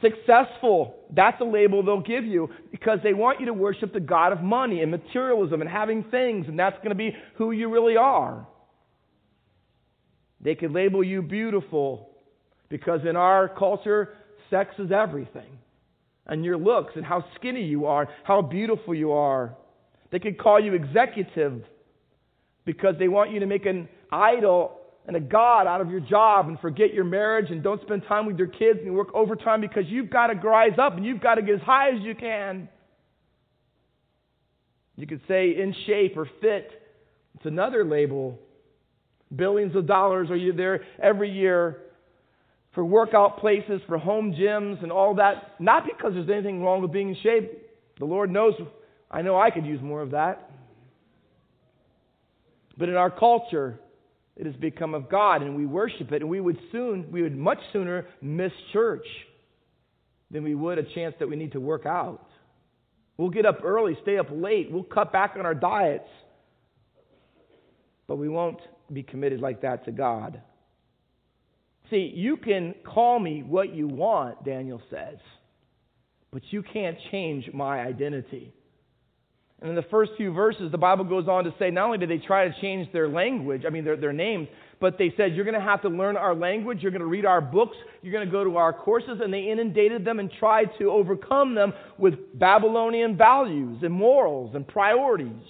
Successful, 0.00 0.96
that's 1.14 1.40
a 1.40 1.44
label 1.44 1.84
they'll 1.84 2.00
give 2.00 2.24
you 2.24 2.48
because 2.72 2.98
they 3.04 3.12
want 3.14 3.38
you 3.38 3.46
to 3.46 3.52
worship 3.52 3.92
the 3.92 4.00
God 4.00 4.32
of 4.32 4.40
money 4.40 4.80
and 4.80 4.90
materialism 4.90 5.60
and 5.60 5.70
having 5.70 6.04
things, 6.10 6.46
and 6.48 6.58
that's 6.58 6.76
going 6.78 6.88
to 6.88 6.94
be 6.96 7.14
who 7.36 7.52
you 7.52 7.70
really 7.70 7.96
are. 7.96 8.46
They 10.40 10.56
could 10.56 10.72
label 10.72 11.04
you 11.04 11.22
beautiful 11.22 12.09
because 12.70 13.00
in 13.06 13.16
our 13.16 13.48
culture, 13.48 14.14
sex 14.48 14.74
is 14.78 14.90
everything. 14.90 15.58
And 16.26 16.44
your 16.44 16.56
looks 16.56 16.92
and 16.96 17.04
how 17.04 17.24
skinny 17.34 17.64
you 17.64 17.86
are, 17.86 18.08
how 18.24 18.40
beautiful 18.40 18.94
you 18.94 19.12
are. 19.12 19.56
They 20.10 20.20
could 20.20 20.38
call 20.38 20.60
you 20.60 20.74
executive 20.74 21.62
because 22.64 22.94
they 22.98 23.08
want 23.08 23.32
you 23.32 23.40
to 23.40 23.46
make 23.46 23.66
an 23.66 23.88
idol 24.10 24.78
and 25.06 25.16
a 25.16 25.20
god 25.20 25.66
out 25.66 25.80
of 25.80 25.90
your 25.90 26.00
job 26.00 26.48
and 26.48 26.58
forget 26.60 26.94
your 26.94 27.04
marriage 27.04 27.50
and 27.50 27.62
don't 27.62 27.82
spend 27.82 28.04
time 28.06 28.26
with 28.26 28.38
your 28.38 28.46
kids 28.46 28.78
and 28.84 28.94
work 28.94 29.08
overtime 29.12 29.60
because 29.60 29.84
you've 29.86 30.10
got 30.10 30.28
to 30.28 30.34
rise 30.34 30.78
up 30.80 30.96
and 30.96 31.04
you've 31.04 31.20
got 31.20 31.34
to 31.34 31.42
get 31.42 31.56
as 31.56 31.60
high 31.62 31.88
as 31.88 32.00
you 32.00 32.14
can. 32.14 32.68
You 34.94 35.06
could 35.06 35.22
say 35.26 35.50
in 35.50 35.74
shape 35.86 36.16
or 36.16 36.28
fit. 36.40 36.70
It's 37.34 37.46
another 37.46 37.84
label. 37.84 38.38
Billions 39.34 39.74
of 39.74 39.86
dollars 39.86 40.30
are 40.30 40.36
you 40.36 40.52
there 40.52 40.84
every 41.02 41.30
year 41.30 41.78
for 42.74 42.84
workout 42.84 43.38
places, 43.38 43.80
for 43.86 43.98
home 43.98 44.32
gyms, 44.32 44.82
and 44.82 44.92
all 44.92 45.14
that. 45.16 45.60
Not 45.60 45.84
because 45.84 46.12
there's 46.14 46.30
anything 46.30 46.62
wrong 46.62 46.82
with 46.82 46.92
being 46.92 47.10
in 47.10 47.16
shape. 47.22 47.66
The 47.98 48.04
Lord 48.04 48.30
knows 48.30 48.54
I 49.10 49.22
know 49.22 49.38
I 49.38 49.50
could 49.50 49.66
use 49.66 49.82
more 49.82 50.02
of 50.02 50.12
that. 50.12 50.50
But 52.78 52.88
in 52.88 52.94
our 52.94 53.10
culture, 53.10 53.78
it 54.36 54.46
has 54.46 54.54
become 54.56 54.94
of 54.94 55.10
God, 55.10 55.42
and 55.42 55.56
we 55.56 55.66
worship 55.66 56.12
it, 56.12 56.22
and 56.22 56.30
we 56.30 56.40
would 56.40 56.58
soon, 56.72 57.10
we 57.10 57.22
would 57.22 57.36
much 57.36 57.58
sooner 57.72 58.06
miss 58.22 58.52
church 58.72 59.04
than 60.30 60.44
we 60.44 60.54
would 60.54 60.78
a 60.78 60.84
chance 60.94 61.14
that 61.18 61.28
we 61.28 61.36
need 61.36 61.52
to 61.52 61.60
work 61.60 61.84
out. 61.84 62.26
We'll 63.18 63.30
get 63.30 63.44
up 63.44 63.58
early, 63.64 63.98
stay 64.02 64.16
up 64.16 64.28
late, 64.30 64.70
we'll 64.70 64.84
cut 64.84 65.12
back 65.12 65.34
on 65.36 65.44
our 65.44 65.54
diets, 65.54 66.08
but 68.06 68.16
we 68.16 68.30
won't 68.30 68.60
be 68.90 69.02
committed 69.02 69.40
like 69.40 69.60
that 69.60 69.84
to 69.84 69.92
God. 69.92 70.40
See, 71.90 72.12
you 72.14 72.36
can 72.36 72.74
call 72.84 73.18
me 73.18 73.42
what 73.42 73.74
you 73.74 73.88
want, 73.88 74.44
Daniel 74.44 74.80
says, 74.90 75.18
but 76.30 76.42
you 76.50 76.62
can't 76.62 76.96
change 77.10 77.50
my 77.52 77.80
identity. 77.80 78.52
And 79.60 79.68
in 79.68 79.76
the 79.76 79.84
first 79.90 80.12
few 80.16 80.32
verses, 80.32 80.72
the 80.72 80.78
Bible 80.78 81.04
goes 81.04 81.28
on 81.28 81.44
to 81.44 81.54
say 81.58 81.70
not 81.70 81.86
only 81.86 81.98
did 81.98 82.08
they 82.08 82.24
try 82.24 82.48
to 82.48 82.60
change 82.60 82.90
their 82.92 83.08
language, 83.08 83.64
I 83.66 83.70
mean, 83.70 83.84
their, 83.84 83.96
their 83.96 84.12
names, 84.12 84.48
but 84.80 84.96
they 84.96 85.12
said, 85.16 85.34
You're 85.34 85.44
going 85.44 85.58
to 85.58 85.60
have 85.60 85.82
to 85.82 85.88
learn 85.88 86.16
our 86.16 86.34
language, 86.34 86.78
you're 86.80 86.92
going 86.92 87.00
to 87.00 87.06
read 87.06 87.26
our 87.26 87.42
books, 87.42 87.76
you're 88.00 88.12
going 88.12 88.24
to 88.24 88.32
go 88.32 88.42
to 88.42 88.56
our 88.56 88.72
courses, 88.72 89.20
and 89.22 89.34
they 89.34 89.50
inundated 89.50 90.04
them 90.04 90.18
and 90.18 90.30
tried 90.38 90.70
to 90.78 90.90
overcome 90.90 91.54
them 91.54 91.74
with 91.98 92.14
Babylonian 92.38 93.18
values 93.18 93.82
and 93.82 93.92
morals 93.92 94.54
and 94.54 94.66
priorities. 94.66 95.44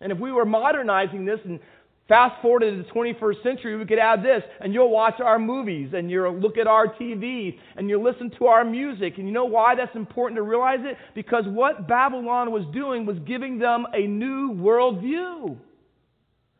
And 0.00 0.10
if 0.10 0.18
we 0.18 0.32
were 0.32 0.46
modernizing 0.46 1.26
this 1.26 1.38
and 1.44 1.60
Fast 2.08 2.42
forward 2.42 2.60
to 2.60 2.82
the 2.82 2.88
21st 2.90 3.42
century, 3.42 3.76
we 3.76 3.86
could 3.86 3.98
add 3.98 4.24
this, 4.24 4.42
and 4.60 4.74
you'll 4.74 4.90
watch 4.90 5.20
our 5.20 5.38
movies, 5.38 5.92
and 5.94 6.10
you'll 6.10 6.36
look 6.36 6.58
at 6.58 6.66
our 6.66 6.88
TV, 6.94 7.58
and 7.76 7.88
you'll 7.88 8.02
listen 8.02 8.30
to 8.38 8.46
our 8.46 8.64
music. 8.64 9.14
And 9.18 9.26
you 9.26 9.32
know 9.32 9.44
why 9.44 9.76
that's 9.76 9.94
important 9.94 10.36
to 10.36 10.42
realize 10.42 10.80
it? 10.82 10.96
Because 11.14 11.44
what 11.46 11.86
Babylon 11.86 12.50
was 12.50 12.64
doing 12.74 13.06
was 13.06 13.16
giving 13.26 13.58
them 13.58 13.86
a 13.94 14.06
new 14.06 14.52
worldview. 14.52 15.56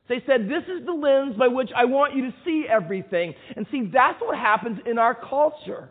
They 0.08 0.22
said, 0.26 0.48
This 0.48 0.64
is 0.64 0.86
the 0.86 0.92
lens 0.92 1.36
by 1.36 1.48
which 1.48 1.70
I 1.76 1.86
want 1.86 2.14
you 2.14 2.30
to 2.30 2.34
see 2.44 2.66
everything. 2.68 3.34
And 3.56 3.66
see, 3.70 3.90
that's 3.92 4.20
what 4.20 4.36
happens 4.36 4.78
in 4.86 4.98
our 4.98 5.14
culture. 5.14 5.90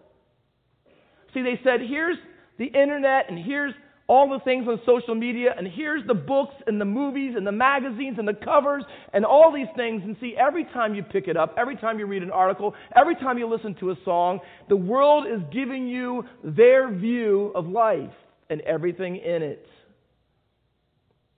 See, 1.34 1.42
they 1.42 1.60
said, 1.64 1.82
Here's 1.82 2.18
the 2.58 2.66
internet, 2.66 3.30
and 3.30 3.38
here's 3.38 3.74
all 4.12 4.28
the 4.28 4.44
things 4.44 4.68
on 4.68 4.78
social 4.86 5.16
media, 5.16 5.56
and 5.58 5.66
here's 5.66 6.06
the 6.06 6.14
books 6.14 6.54
and 6.68 6.82
the 6.82 6.86
movies 6.86 7.36
and 7.38 7.48
the 7.48 7.52
magazines 7.52 8.18
and 8.20 8.28
the 8.28 8.34
covers 8.34 8.84
and 9.14 9.24
all 9.24 9.54
these 9.54 9.70
things. 9.78 10.02
And 10.04 10.18
see, 10.20 10.36
every 10.38 10.66
time 10.66 10.94
you 10.94 11.02
pick 11.02 11.30
it 11.30 11.38
up, 11.38 11.56
every 11.58 11.78
time 11.78 11.98
you 11.98 12.06
read 12.06 12.22
an 12.22 12.30
article, 12.30 12.76
every 12.94 13.16
time 13.16 13.38
you 13.38 13.48
listen 13.48 13.74
to 13.76 13.92
a 13.92 13.96
song, 14.04 14.42
the 14.68 14.76
world 14.76 15.28
is 15.28 15.40
giving 15.54 15.88
you 15.88 16.26
their 16.44 16.94
view 16.94 17.54
of 17.56 17.68
life 17.68 18.12
and 18.50 18.60
everything 18.62 19.16
in 19.16 19.44
it. 19.44 19.66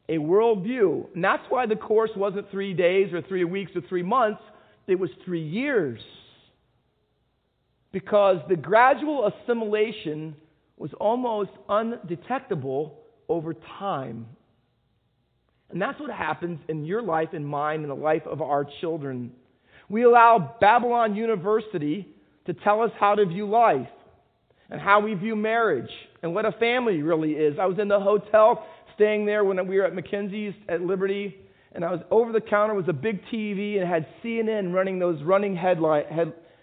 A 0.09 0.13
worldview. 0.13 1.13
And 1.13 1.23
that's 1.23 1.43
why 1.49 1.67
the 1.67 1.75
course 1.75 2.09
wasn't 2.15 2.49
three 2.49 2.73
days 2.73 3.13
or 3.13 3.21
three 3.21 3.43
weeks 3.43 3.73
or 3.75 3.81
three 3.87 4.01
months, 4.01 4.41
it 4.87 4.95
was 4.95 5.11
three 5.23 5.47
years. 5.47 5.99
Because 7.91 8.37
the 8.49 8.55
gradual 8.55 9.31
assimilation 9.31 10.37
was 10.77 10.91
almost 10.99 11.51
undetectable 11.69 12.99
over 13.29 13.53
time. 13.79 14.25
And 15.69 15.81
that's 15.81 15.99
what 15.99 16.11
happens 16.11 16.59
in 16.67 16.85
your 16.85 17.01
life 17.01 17.29
and 17.33 17.47
mine 17.47 17.81
and 17.81 17.89
the 17.89 17.95
life 17.95 18.25
of 18.25 18.41
our 18.41 18.65
children. 18.81 19.31
We 19.89 20.03
allow 20.03 20.55
Babylon 20.61 21.15
University 21.15 22.07
to 22.45 22.53
tell 22.53 22.81
us 22.81 22.91
how 22.99 23.15
to 23.15 23.25
view 23.25 23.49
life 23.49 23.87
and 24.69 24.79
how 24.79 24.99
we 24.99 25.13
view 25.13 25.35
marriage 25.35 25.89
and 26.21 26.33
what 26.33 26.45
a 26.45 26.51
family 26.53 27.01
really 27.01 27.31
is. 27.31 27.57
I 27.59 27.65
was 27.65 27.79
in 27.79 27.87
the 27.87 27.99
hotel 27.99 28.65
staying 28.95 29.25
there 29.25 29.43
when 29.43 29.65
we 29.67 29.77
were 29.77 29.85
at 29.85 29.95
Mackenzie's 29.95 30.53
at 30.69 30.81
Liberty, 30.81 31.35
and 31.73 31.83
I 31.83 31.91
was 31.91 32.01
over 32.11 32.31
the 32.31 32.41
counter 32.41 32.73
was 32.73 32.87
a 32.87 32.93
big 32.93 33.21
TV 33.31 33.79
and 33.79 33.87
had 33.87 34.05
CNN 34.23 34.73
running 34.73 34.99
those 34.99 35.21
running 35.23 35.55
head, 35.55 35.79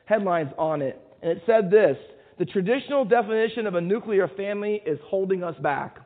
headlines 0.04 0.50
on 0.56 0.82
it. 0.82 1.00
And 1.22 1.32
it 1.32 1.42
said 1.46 1.70
this 1.70 1.96
the 2.40 2.46
traditional 2.46 3.04
definition 3.04 3.66
of 3.66 3.74
a 3.74 3.82
nuclear 3.82 4.26
family 4.26 4.80
is 4.86 4.98
holding 5.04 5.44
us 5.44 5.54
back. 5.60 5.98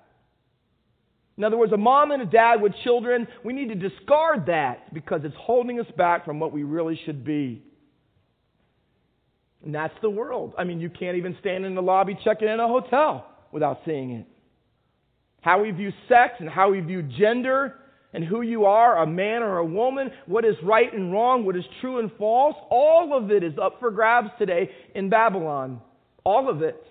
In 1.38 1.44
other 1.44 1.56
words, 1.56 1.72
a 1.72 1.76
mom 1.76 2.10
and 2.10 2.22
a 2.22 2.26
dad 2.26 2.60
with 2.60 2.72
children, 2.82 3.28
we 3.44 3.52
need 3.52 3.68
to 3.68 3.76
discard 3.76 4.46
that 4.46 4.92
because 4.92 5.20
it's 5.22 5.36
holding 5.38 5.78
us 5.78 5.86
back 5.96 6.24
from 6.24 6.40
what 6.40 6.50
we 6.50 6.64
really 6.64 6.98
should 7.06 7.24
be. 7.24 7.62
And 9.64 9.72
that's 9.72 9.94
the 10.02 10.10
world. 10.10 10.54
I 10.58 10.64
mean, 10.64 10.80
you 10.80 10.90
can't 10.90 11.16
even 11.16 11.36
stand 11.38 11.64
in 11.64 11.76
the 11.76 11.82
lobby 11.82 12.18
checking 12.24 12.48
in 12.48 12.58
a 12.58 12.66
hotel 12.66 13.28
without 13.52 13.82
seeing 13.86 14.10
it. 14.10 14.26
How 15.40 15.62
we 15.62 15.70
view 15.70 15.92
sex 16.08 16.34
and 16.40 16.48
how 16.48 16.72
we 16.72 16.80
view 16.80 17.02
gender 17.16 17.76
and 18.12 18.24
who 18.24 18.42
you 18.42 18.64
are, 18.64 19.04
a 19.04 19.06
man 19.06 19.44
or 19.44 19.58
a 19.58 19.64
woman, 19.64 20.10
what 20.26 20.44
is 20.44 20.56
right 20.64 20.92
and 20.92 21.12
wrong, 21.12 21.44
what 21.44 21.54
is 21.54 21.64
true 21.80 22.00
and 22.00 22.10
false, 22.18 22.56
all 22.70 23.16
of 23.16 23.30
it 23.30 23.44
is 23.44 23.54
up 23.62 23.78
for 23.78 23.92
grabs 23.92 24.30
today 24.36 24.68
in 24.96 25.08
Babylon. 25.08 25.80
All 26.24 26.48
of 26.48 26.62
it. 26.62 26.82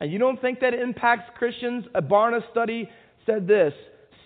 And 0.00 0.12
you 0.12 0.18
don't 0.18 0.40
think 0.40 0.60
that 0.60 0.74
impacts 0.74 1.30
Christians? 1.38 1.84
A 1.94 2.02
Barna 2.02 2.40
study 2.50 2.88
said 3.24 3.46
this 3.46 3.72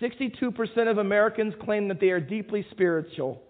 62% 0.01 0.91
of 0.91 0.99
Americans 0.99 1.55
claim 1.63 1.89
that 1.89 2.01
they 2.01 2.09
are 2.09 2.21
deeply 2.21 2.67
spiritual. 2.71 3.43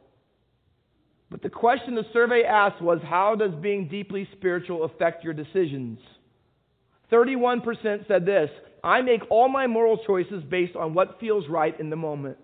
But 1.31 1.43
the 1.43 1.51
question 1.51 1.95
the 1.95 2.07
survey 2.12 2.45
asked 2.45 2.81
was 2.81 3.01
how 3.05 3.35
does 3.35 3.53
being 3.61 3.89
deeply 3.89 4.29
spiritual 4.37 4.85
affect 4.85 5.25
your 5.25 5.35
decisions? 5.35 5.99
31% 7.12 8.07
said 8.09 8.27
this 8.27 8.51
I 8.83 9.03
make 9.03 9.23
all 9.31 9.49
my 9.49 9.67
moral 9.67 9.99
choices 10.07 10.43
based 10.49 10.77
on 10.77 10.95
what 10.95 11.19
feels 11.21 11.49
right 11.49 11.79
in 11.79 11.91
the 11.91 11.97
moment. 11.97 12.39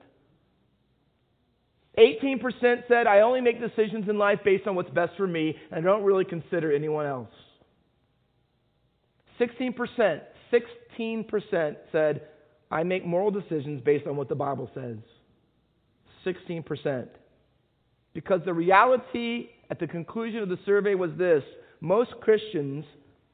18% 1.98 2.40
said 2.88 3.06
I 3.06 3.20
only 3.20 3.40
make 3.40 3.60
decisions 3.60 4.08
in 4.08 4.16
life 4.16 4.38
based 4.44 4.66
on 4.66 4.74
what's 4.74 4.90
best 4.90 5.12
for 5.16 5.26
me 5.26 5.56
and 5.70 5.86
I 5.86 5.90
don't 5.90 6.04
really 6.04 6.24
consider 6.24 6.72
anyone 6.72 7.06
else. 7.06 7.28
16%, 9.40 10.20
16% 10.52 11.76
said, 11.90 12.22
I 12.70 12.82
make 12.82 13.04
moral 13.04 13.30
decisions 13.30 13.82
based 13.84 14.06
on 14.06 14.16
what 14.16 14.28
the 14.28 14.34
Bible 14.34 14.70
says. 14.74 14.96
16%. 16.24 17.08
Because 18.14 18.40
the 18.44 18.54
reality 18.54 19.48
at 19.70 19.78
the 19.78 19.86
conclusion 19.86 20.42
of 20.42 20.48
the 20.48 20.58
survey 20.64 20.94
was 20.94 21.10
this 21.16 21.42
most 21.80 22.12
Christians 22.20 22.84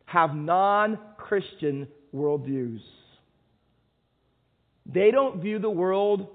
have 0.06 0.34
non 0.34 0.98
Christian 1.16 1.86
worldviews. 2.14 2.80
They 4.86 5.10
don't 5.10 5.42
view 5.42 5.58
the 5.58 5.68
world, 5.68 6.28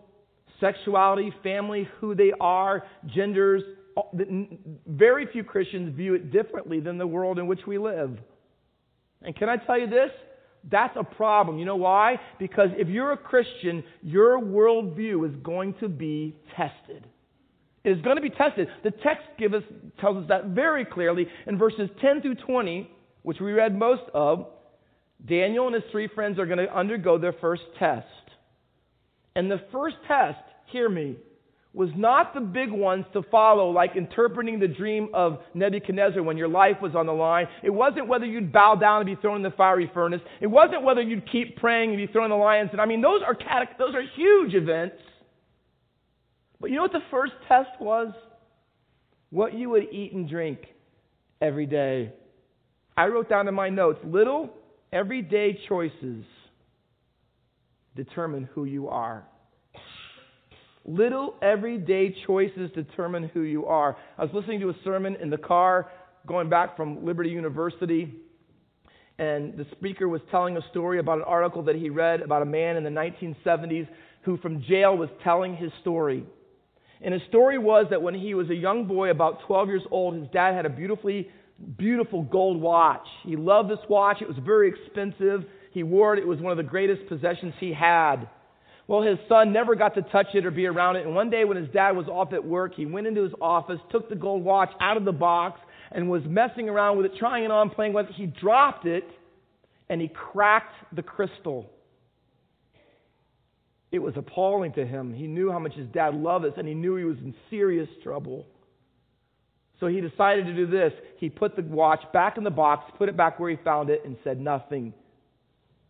sexuality, 0.60 1.34
family, 1.42 1.90
who 2.00 2.14
they 2.14 2.32
are, 2.40 2.84
genders. 3.08 3.64
Very 4.88 5.28
few 5.28 5.44
Christians 5.44 5.96
view 5.96 6.14
it 6.14 6.32
differently 6.32 6.80
than 6.80 6.98
the 6.98 7.08
world 7.08 7.40
in 7.40 7.48
which 7.48 7.62
we 7.66 7.78
live. 7.78 8.20
And 9.24 9.36
can 9.36 9.50
I 9.50 9.58
tell 9.58 9.80
you 9.80 9.88
this? 9.88 10.12
That's 10.70 10.96
a 10.98 11.04
problem. 11.04 11.60
You 11.60 11.66
know 11.66 11.76
why? 11.76 12.20
Because 12.40 12.70
if 12.78 12.88
you're 12.88 13.12
a 13.12 13.18
Christian, 13.18 13.84
your 14.02 14.40
worldview 14.40 15.28
is 15.30 15.36
going 15.44 15.76
to 15.82 15.90
be 15.90 16.36
tested. 16.56 17.06
It 17.84 17.92
is 17.92 18.02
going 18.02 18.16
to 18.16 18.22
be 18.22 18.30
tested. 18.30 18.70
The 18.84 18.92
text 18.92 19.26
give 19.38 19.54
us, 19.54 19.64
tells 20.00 20.18
us 20.18 20.30
that 20.30 20.48
very 20.48 20.86
clearly 20.86 21.28
in 21.48 21.58
verses 21.58 21.90
10 22.02 22.22
through 22.22 22.36
20, 22.36 22.90
which 23.24 23.42
we 23.42 23.52
read 23.52 23.78
most 23.78 24.04
of. 24.14 24.48
Daniel 25.26 25.68
and 25.68 25.76
his 25.76 25.84
three 25.92 26.08
friends 26.08 26.40
are 26.40 26.46
going 26.46 26.60
to 26.60 26.74
undergo 26.78 27.18
their 27.18 27.34
first 27.34 27.64
test. 27.78 28.08
And 29.36 29.50
the 29.50 29.62
first 29.72 29.96
test, 30.08 30.40
hear 30.68 30.88
me, 30.88 31.18
was 31.74 31.90
not 31.96 32.36
the 32.36 32.40
big 32.40 32.72
ones 32.72 33.04
to 33.14 33.24
follow, 33.32 33.72
like 33.72 33.96
interpreting 33.96 34.60
the 34.60 34.68
dream 34.68 35.10
of 35.14 35.40
Nebuchadnezzar 35.56 36.22
when 36.22 36.38
your 36.38 36.48
life 36.48 36.78
was 36.82 36.94
on 36.96 37.08
the 37.08 37.14
line. 37.14 37.48
It 37.64 37.72
wasn't 37.72 38.08
whether 38.08 38.26
you'd 38.26 38.54
bow 38.54 38.76
down 38.76 39.02
and 39.02 39.08
be 39.08 39.20
thrown 39.20 39.38
in 39.38 39.44
the 39.44 39.52
fiery 39.52 39.90
furnace. 39.92 40.22
It 40.40 40.48
wasn't 40.48 40.84
whether 40.84 41.02
you'd 41.02 41.30
keep 41.32 41.58
praying 41.58 41.90
and 41.90 41.98
be 41.98 42.12
thrown 42.12 42.26
in 42.26 42.30
the 42.30 42.36
lions. 42.36 42.70
And 42.74 42.80
I 42.80 42.86
mean, 42.86 43.02
those 43.02 43.22
are 43.26 43.34
catech- 43.34 43.80
those 43.80 43.96
are 43.96 44.04
huge 44.16 44.54
events. 44.54 44.98
But 46.62 46.70
you 46.70 46.76
know 46.76 46.84
what 46.84 46.92
the 46.92 47.04
first 47.10 47.34
test 47.48 47.72
was? 47.80 48.14
What 49.32 49.56
you 49.56 49.72
would 49.72 49.92
eat 49.92 50.14
and 50.14 50.30
drink 50.30 50.60
every 51.42 51.66
day. 51.66 52.14
I 52.96 53.08
wrote 53.08 53.30
down 53.30 53.48
in 53.48 53.56
my 53.56 53.70
notes 53.70 54.00
little 54.06 54.52
everyday 54.92 55.60
choices 55.68 56.24
determine 57.96 58.48
who 58.54 58.66
you 58.66 58.90
are. 58.90 59.26
Little 60.86 61.36
everyday 61.42 62.14
choices 62.28 62.70
determine 62.76 63.30
who 63.34 63.42
you 63.42 63.66
are. 63.66 63.96
I 64.18 64.24
was 64.24 64.34
listening 64.34 64.60
to 64.62 64.70
a 64.70 64.76
sermon 64.84 65.16
in 65.22 65.30
the 65.30 65.38
car 65.38 65.90
going 66.28 66.50
back 66.50 66.76
from 66.76 67.06
Liberty 67.06 67.30
University, 67.30 68.14
and 69.18 69.56
the 69.56 69.66
speaker 69.72 70.10
was 70.10 70.20
telling 70.30 70.58
a 70.58 70.62
story 70.72 71.00
about 71.00 71.20
an 71.20 71.24
article 71.26 71.64
that 71.64 71.76
he 71.76 71.90
read 71.90 72.22
about 72.22 72.42
a 72.42 72.46
man 72.46 72.76
in 72.76 72.84
the 72.84 72.90
1970s 72.90 73.88
who, 74.24 74.36
from 74.38 74.62
jail, 74.64 74.98
was 74.98 75.10
telling 75.24 75.56
his 75.56 75.72
story. 75.82 76.26
And 77.02 77.14
his 77.14 77.24
story 77.30 77.58
was 77.58 77.86
that 77.90 78.02
when 78.02 78.14
he 78.14 78.34
was 78.34 78.50
a 78.50 78.56
young 78.56 78.86
boy, 78.86 79.10
about 79.10 79.40
12 79.48 79.68
years 79.70 79.84
old, 79.90 80.16
his 80.16 80.28
dad 80.34 80.54
had 80.54 80.66
a 80.66 80.70
beautifully, 80.70 81.30
beautiful 81.78 82.24
gold 82.24 82.60
watch. 82.60 83.06
He 83.24 83.38
loved 83.38 83.70
this 83.70 83.80
watch, 83.90 84.18
it 84.22 84.28
was 84.28 84.38
very 84.44 84.70
expensive. 84.70 85.46
He 85.72 85.84
wore 85.84 86.14
it, 86.14 86.20
it 86.20 86.28
was 86.28 86.40
one 86.40 86.52
of 86.52 86.58
the 86.58 86.64
greatest 86.64 87.08
possessions 87.08 87.54
he 87.60 87.74
had. 87.74 88.28
Well, 88.88 89.02
his 89.02 89.18
son 89.30 89.54
never 89.54 89.76
got 89.76 89.96
to 89.96 90.02
touch 90.02 90.28
it 90.34 90.46
or 90.46 90.52
be 90.52 90.66
around 90.66 90.98
it. 90.98 91.06
And 91.06 91.16
one 91.16 91.30
day 91.30 91.46
when 91.46 91.58
his 91.58 91.70
dad 91.70 91.96
was 91.96 92.08
off 92.08 92.34
at 92.34 92.44
work, 92.44 92.76
he 92.76 92.86
went 92.86 93.08
into 93.08 93.24
his 93.24 93.32
office, 93.40 93.80
took 93.92 94.10
the 94.10 94.16
gold 94.16 94.44
watch 94.44 94.72
out 94.82 94.98
of 94.98 95.06
the 95.06 95.14
box, 95.14 95.60
and 95.92 96.10
was 96.10 96.22
messing 96.26 96.68
around 96.68 96.98
with 96.98 97.06
it, 97.06 97.14
trying 97.18 97.46
it 97.46 97.52
on, 97.52 97.70
playing 97.70 97.94
with 97.94 98.08
it. 98.08 98.16
He 98.16 98.26
dropped 98.26 98.86
it, 98.86 99.06
and 99.90 100.02
he 100.02 100.10
cracked 100.10 100.74
the 100.94 101.02
crystal. 101.02 101.70
It 103.92 104.00
was 104.00 104.16
appalling 104.18 104.74
to 104.74 104.86
him. 104.86 105.14
He 105.14 105.28
knew 105.28 105.52
how 105.52 105.60
much 105.60 105.74
his 105.74 105.88
dad 105.94 106.16
loved 106.16 106.46
this, 106.46 106.54
and 106.58 106.68
he 106.68 106.74
knew 106.74 106.96
he 106.96 107.06
was 107.06 107.18
in 107.20 107.34
serious 107.50 107.88
trouble. 108.04 108.48
So 109.80 109.88
he 109.88 110.02
decided 110.02 110.46
to 110.48 110.56
do 110.56 110.68
this. 110.68 110.92
He 111.18 111.30
put 111.30 111.56
the 111.56 111.62
watch 111.62 112.02
back 112.12 112.38
in 112.38 112.44
the 112.44 112.50
box, 112.50 112.92
put 112.98 113.08
it 113.08 113.16
back 113.16 113.40
where 113.40 113.50
he 113.50 113.58
found 113.64 113.90
it, 113.90 114.02
and 114.04 114.18
said 114.24 114.42
nothing 114.42 114.94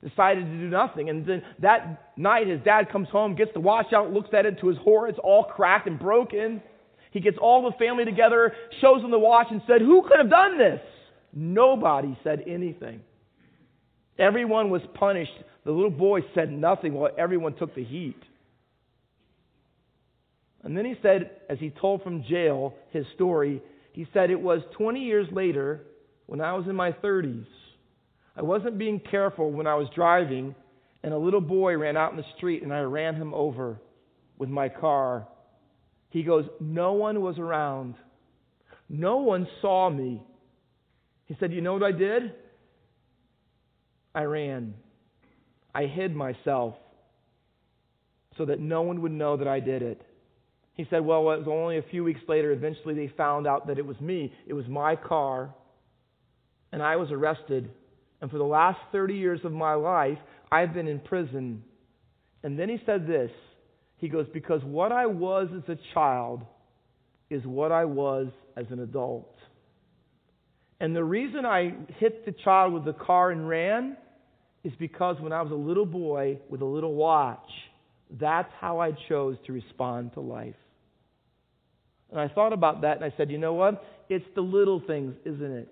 decided 0.03 0.45
to 0.45 0.51
do 0.51 0.69
nothing. 0.69 1.09
And 1.09 1.25
then 1.25 1.43
that 1.59 2.13
night, 2.17 2.47
his 2.47 2.59
dad 2.63 2.91
comes 2.91 3.07
home, 3.09 3.35
gets 3.35 3.51
the 3.53 3.59
watch 3.59 3.93
out, 3.93 4.11
looks 4.11 4.29
at 4.33 4.45
it 4.45 4.59
to 4.59 4.67
his 4.67 4.77
horror. 4.79 5.07
It's 5.07 5.19
all 5.23 5.43
cracked 5.43 5.87
and 5.87 5.99
broken. 5.99 6.61
He 7.11 7.19
gets 7.19 7.37
all 7.39 7.63
the 7.63 7.77
family 7.77 8.05
together, 8.05 8.53
shows 8.81 9.01
them 9.01 9.11
the 9.11 9.19
watch, 9.19 9.47
and 9.51 9.61
said, 9.67 9.81
Who 9.81 10.01
could 10.01 10.17
have 10.17 10.29
done 10.29 10.57
this? 10.57 10.81
Nobody 11.33 12.17
said 12.23 12.43
anything. 12.47 13.01
Everyone 14.19 14.69
was 14.69 14.81
punished. 14.93 15.31
The 15.65 15.71
little 15.71 15.89
boy 15.89 16.21
said 16.35 16.51
nothing 16.51 16.93
while 16.93 17.11
everyone 17.17 17.55
took 17.55 17.73
the 17.73 17.83
heat. 17.83 18.21
And 20.63 20.77
then 20.77 20.85
he 20.85 20.95
said, 21.01 21.31
as 21.49 21.59
he 21.59 21.69
told 21.69 22.03
from 22.03 22.23
jail 22.23 22.73
his 22.91 23.05
story, 23.15 23.61
he 23.91 24.07
said, 24.13 24.29
It 24.29 24.39
was 24.39 24.61
20 24.77 24.99
years 25.01 25.27
later, 25.31 25.81
when 26.25 26.41
I 26.41 26.53
was 26.53 26.65
in 26.67 26.75
my 26.75 26.91
30s. 26.91 27.45
I 28.35 28.41
wasn't 28.41 28.77
being 28.77 28.99
careful 28.99 29.51
when 29.51 29.67
I 29.67 29.75
was 29.75 29.87
driving, 29.95 30.55
and 31.03 31.13
a 31.13 31.17
little 31.17 31.41
boy 31.41 31.77
ran 31.77 31.97
out 31.97 32.11
in 32.11 32.17
the 32.17 32.25
street, 32.37 32.63
and 32.63 32.73
I 32.73 32.81
ran 32.81 33.15
him 33.15 33.33
over 33.33 33.79
with 34.37 34.49
my 34.49 34.69
car. 34.69 35.27
He 36.09 36.23
goes, 36.23 36.45
No 36.59 36.93
one 36.93 37.21
was 37.21 37.37
around. 37.37 37.95
No 38.89 39.17
one 39.17 39.47
saw 39.61 39.89
me. 39.89 40.23
He 41.25 41.35
said, 41.39 41.53
You 41.53 41.61
know 41.61 41.73
what 41.73 41.83
I 41.83 41.91
did? 41.91 42.33
I 44.15 44.23
ran. 44.23 44.73
I 45.73 45.85
hid 45.85 46.15
myself 46.15 46.75
so 48.37 48.45
that 48.45 48.59
no 48.59 48.81
one 48.81 49.01
would 49.01 49.11
know 49.11 49.37
that 49.37 49.47
I 49.47 49.59
did 49.59 49.81
it. 49.81 50.01
He 50.75 50.87
said, 50.89 51.05
Well, 51.05 51.31
it 51.31 51.39
was 51.39 51.47
only 51.47 51.77
a 51.77 51.83
few 51.83 52.03
weeks 52.03 52.21
later, 52.27 52.51
eventually 52.51 52.95
they 52.95 53.11
found 53.15 53.45
out 53.45 53.67
that 53.67 53.77
it 53.77 53.85
was 53.85 53.99
me. 53.99 54.33
It 54.47 54.53
was 54.53 54.67
my 54.67 54.95
car, 54.95 55.53
and 56.71 56.81
I 56.81 56.95
was 56.95 57.11
arrested. 57.11 57.69
And 58.23 58.31
for 58.31 58.37
the 58.37 58.45
last 58.45 58.79
30 58.93 59.15
years 59.15 59.41
of 59.43 59.51
my 59.51 59.73
life, 59.73 60.17
I've 60.49 60.73
been 60.73 60.87
in 60.87 61.01
prison. 61.01 61.61
And 62.41 62.57
then 62.57 62.69
he 62.69 62.79
said 62.85 63.05
this 63.05 63.29
He 63.97 64.07
goes, 64.07 64.27
Because 64.33 64.63
what 64.63 64.93
I 64.93 65.07
was 65.07 65.49
as 65.53 65.67
a 65.67 65.77
child 65.93 66.41
is 67.29 67.45
what 67.45 67.73
I 67.73 67.83
was 67.83 68.27
as 68.55 68.65
an 68.69 68.79
adult. 68.79 69.35
And 70.79 70.95
the 70.95 71.03
reason 71.03 71.45
I 71.45 71.73
hit 71.99 72.25
the 72.25 72.33
child 72.45 72.71
with 72.71 72.85
the 72.85 72.93
car 72.93 73.31
and 73.31 73.49
ran 73.49 73.97
is 74.63 74.71
because 74.79 75.17
when 75.19 75.33
I 75.33 75.41
was 75.41 75.51
a 75.51 75.55
little 75.55 75.85
boy 75.85 76.39
with 76.49 76.61
a 76.61 76.65
little 76.65 76.93
watch, 76.93 77.49
that's 78.09 78.51
how 78.61 78.79
I 78.79 78.91
chose 79.09 79.35
to 79.47 79.51
respond 79.51 80.13
to 80.13 80.21
life. 80.21 80.55
And 82.09 82.21
I 82.21 82.29
thought 82.29 82.53
about 82.53 82.83
that 82.83 82.95
and 82.95 83.03
I 83.03 83.13
said, 83.17 83.29
you 83.29 83.37
know 83.37 83.53
what? 83.53 83.83
It's 84.07 84.23
the 84.33 84.41
little 84.41 84.81
things, 84.87 85.13
isn't 85.25 85.51
it? 85.51 85.67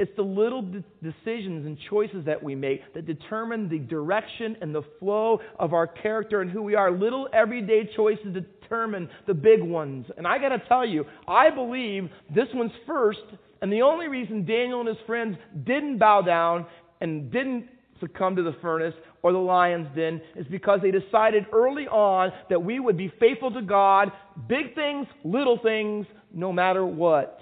It's 0.00 0.16
the 0.16 0.22
little 0.22 0.62
de- 0.62 0.82
decisions 1.02 1.66
and 1.66 1.76
choices 1.90 2.24
that 2.24 2.42
we 2.42 2.54
make 2.54 2.94
that 2.94 3.04
determine 3.04 3.68
the 3.68 3.80
direction 3.80 4.56
and 4.62 4.74
the 4.74 4.80
flow 4.98 5.40
of 5.58 5.74
our 5.74 5.86
character 5.86 6.40
and 6.40 6.50
who 6.50 6.62
we 6.62 6.74
are. 6.74 6.90
Little 6.90 7.28
everyday 7.34 7.82
choices 7.94 8.32
determine 8.32 9.10
the 9.26 9.34
big 9.34 9.62
ones. 9.62 10.06
And 10.16 10.26
I 10.26 10.38
got 10.38 10.56
to 10.56 10.62
tell 10.68 10.86
you, 10.86 11.04
I 11.28 11.50
believe 11.50 12.08
this 12.34 12.46
one's 12.54 12.72
first. 12.86 13.18
And 13.60 13.70
the 13.70 13.82
only 13.82 14.08
reason 14.08 14.46
Daniel 14.46 14.80
and 14.80 14.88
his 14.88 14.96
friends 15.06 15.36
didn't 15.66 15.98
bow 15.98 16.22
down 16.22 16.64
and 17.02 17.30
didn't 17.30 17.68
succumb 18.00 18.36
to 18.36 18.42
the 18.42 18.56
furnace 18.62 18.94
or 19.22 19.32
the 19.32 19.38
lion's 19.38 19.94
den 19.94 20.22
is 20.34 20.46
because 20.50 20.80
they 20.82 20.90
decided 20.90 21.44
early 21.52 21.86
on 21.88 22.32
that 22.48 22.62
we 22.62 22.80
would 22.80 22.96
be 22.96 23.12
faithful 23.20 23.52
to 23.52 23.60
God, 23.60 24.10
big 24.48 24.74
things, 24.74 25.06
little 25.24 25.58
things, 25.62 26.06
no 26.32 26.54
matter 26.54 26.86
what. 26.86 27.38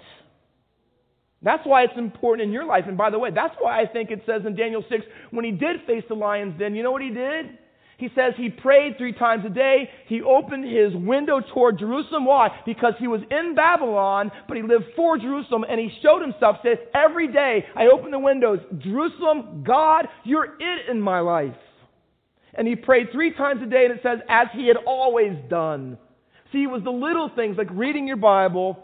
That's 1.41 1.65
why 1.65 1.83
it's 1.83 1.97
important 1.97 2.47
in 2.47 2.53
your 2.53 2.65
life. 2.65 2.85
And 2.87 2.97
by 2.97 3.09
the 3.09 3.19
way, 3.19 3.29
that's 3.33 3.55
why 3.59 3.81
I 3.81 3.85
think 3.85 4.11
it 4.11 4.23
says 4.25 4.41
in 4.45 4.55
Daniel 4.55 4.83
6, 4.89 5.05
when 5.31 5.45
he 5.45 5.51
did 5.51 5.77
face 5.87 6.03
the 6.09 6.15
lion's 6.15 6.59
then 6.59 6.75
you 6.75 6.83
know 6.83 6.91
what 6.91 7.01
he 7.01 7.11
did? 7.11 7.57
He 7.97 8.07
says 8.15 8.33
he 8.37 8.49
prayed 8.49 8.97
three 8.97 9.11
times 9.11 9.43
a 9.45 9.49
day. 9.49 9.89
He 10.07 10.21
opened 10.21 10.63
his 10.63 10.93
window 10.95 11.41
toward 11.53 11.79
Jerusalem. 11.79 12.25
Why? 12.25 12.47
Because 12.65 12.93
he 12.97 13.07
was 13.07 13.19
in 13.29 13.55
Babylon, 13.55 14.31
but 14.47 14.55
he 14.55 14.63
lived 14.63 14.85
for 14.95 15.17
Jerusalem, 15.17 15.65
and 15.69 15.77
he 15.79 15.89
showed 16.01 16.21
himself, 16.21 16.57
says, 16.63 16.77
Every 16.95 17.29
day 17.29 17.65
I 17.75 17.87
open 17.87 18.11
the 18.11 18.19
windows. 18.19 18.59
Jerusalem, 18.77 19.65
God, 19.67 20.07
you're 20.23 20.45
it 20.45 20.89
in 20.89 21.01
my 21.01 21.19
life. 21.19 21.55
And 22.53 22.67
he 22.67 22.75
prayed 22.77 23.07
three 23.11 23.33
times 23.33 23.61
a 23.61 23.65
day, 23.65 23.85
and 23.85 23.93
it 23.93 23.99
says, 24.01 24.19
as 24.29 24.47
he 24.53 24.67
had 24.67 24.77
always 24.87 25.33
done. 25.49 25.97
See, 26.51 26.63
it 26.63 26.69
was 26.69 26.83
the 26.83 26.91
little 26.91 27.29
things 27.35 27.57
like 27.57 27.69
reading 27.71 28.07
your 28.07 28.17
Bible, 28.17 28.83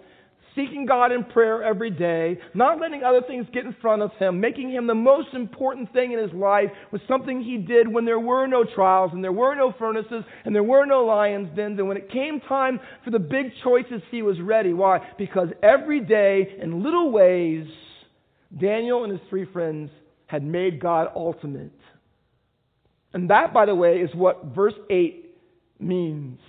seeking 0.56 0.86
God 0.86 1.12
in 1.12 1.24
prayer 1.24 1.62
every 1.62 1.92
day, 1.92 2.40
not 2.54 2.80
letting 2.80 3.04
other 3.04 3.22
things 3.22 3.46
get 3.54 3.66
in 3.66 3.76
front 3.82 4.02
of 4.02 4.12
him, 4.14 4.40
making 4.40 4.72
him 4.72 4.88
the 4.88 4.96
most 4.96 5.34
important 5.34 5.92
thing 5.94 6.14
in 6.14 6.20
his 6.20 6.32
life 6.34 6.70
was 6.92 7.02
something 7.08 7.42
he 7.42 7.58
did 7.58 7.88
when 7.88 8.06
there 8.06 8.20
were 8.20 8.48
no 8.48 8.64
trials 8.64 9.12
and 9.14 9.24
there 9.24 9.32
were 9.32 9.56
no 9.56 9.74
furnaces 9.78 10.24
and 10.46 10.56
there 10.56 10.64
were 10.64 10.86
no 10.86 11.06
lions' 11.06 11.50
dens. 11.56 11.78
And 11.78 11.88
when 11.88 11.98
it 11.98 12.10
came 12.10 12.40
time 12.42 12.80
for 13.04 13.12
the 13.12 13.20
big 13.20 13.52
choices, 13.64 14.02
he 14.12 14.22
was 14.22 14.40
ready. 14.40 14.74
Why? 14.74 15.00
Because 15.18 15.50
every 15.62 16.00
day, 16.00 16.56
in 16.62 16.84
little 16.84 17.12
ways, 17.12 17.68
Daniel 18.60 19.04
and 19.04 19.12
his 19.12 19.22
three 19.30 19.46
friends 19.52 19.92
had 20.28 20.44
made 20.44 20.80
God 20.80 21.10
ultimate. 21.16 21.72
And 23.14 23.30
that, 23.30 23.54
by 23.54 23.66
the 23.66 23.76
way, 23.76 24.00
is 24.00 24.14
what 24.14 24.46
verse 24.56 24.74
8 24.90 25.38
means. 25.80 26.40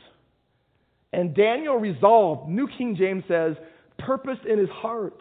And 1.12 1.34
Daniel 1.34 1.76
resolved, 1.76 2.50
New 2.50 2.68
King 2.76 2.96
James 2.96 3.24
says, 3.28 3.56
purpose 4.06 4.38
in 4.48 4.58
his 4.58 4.70
heart. 4.70 5.20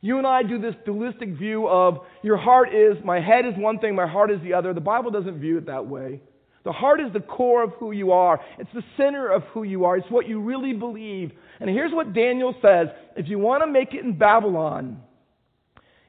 You 0.00 0.18
and 0.18 0.26
I 0.26 0.42
do 0.42 0.60
this 0.60 0.74
dualistic 0.84 1.30
view 1.30 1.66
of 1.66 1.98
your 2.22 2.36
heart 2.36 2.72
is, 2.72 2.96
my 3.04 3.20
head 3.20 3.46
is 3.46 3.54
one 3.56 3.78
thing, 3.78 3.96
my 3.96 4.06
heart 4.06 4.30
is 4.30 4.40
the 4.42 4.54
other. 4.54 4.72
The 4.72 4.80
Bible 4.80 5.10
doesn't 5.10 5.40
view 5.40 5.58
it 5.58 5.66
that 5.66 5.86
way. 5.86 6.20
The 6.64 6.72
heart 6.72 7.00
is 7.00 7.12
the 7.12 7.20
core 7.20 7.64
of 7.64 7.72
who 7.78 7.92
you 7.92 8.12
are. 8.12 8.40
It's 8.58 8.70
the 8.74 8.84
center 8.96 9.28
of 9.28 9.42
who 9.54 9.62
you 9.62 9.84
are. 9.86 9.96
It's 9.96 10.10
what 10.10 10.28
you 10.28 10.40
really 10.40 10.72
believe. 10.72 11.32
And 11.60 11.70
here's 11.70 11.92
what 11.92 12.12
Daniel 12.12 12.54
says 12.62 12.88
if 13.16 13.26
you 13.28 13.38
want 13.38 13.62
to 13.64 13.70
make 13.70 13.94
it 13.94 14.04
in 14.04 14.16
Babylon, 14.18 15.00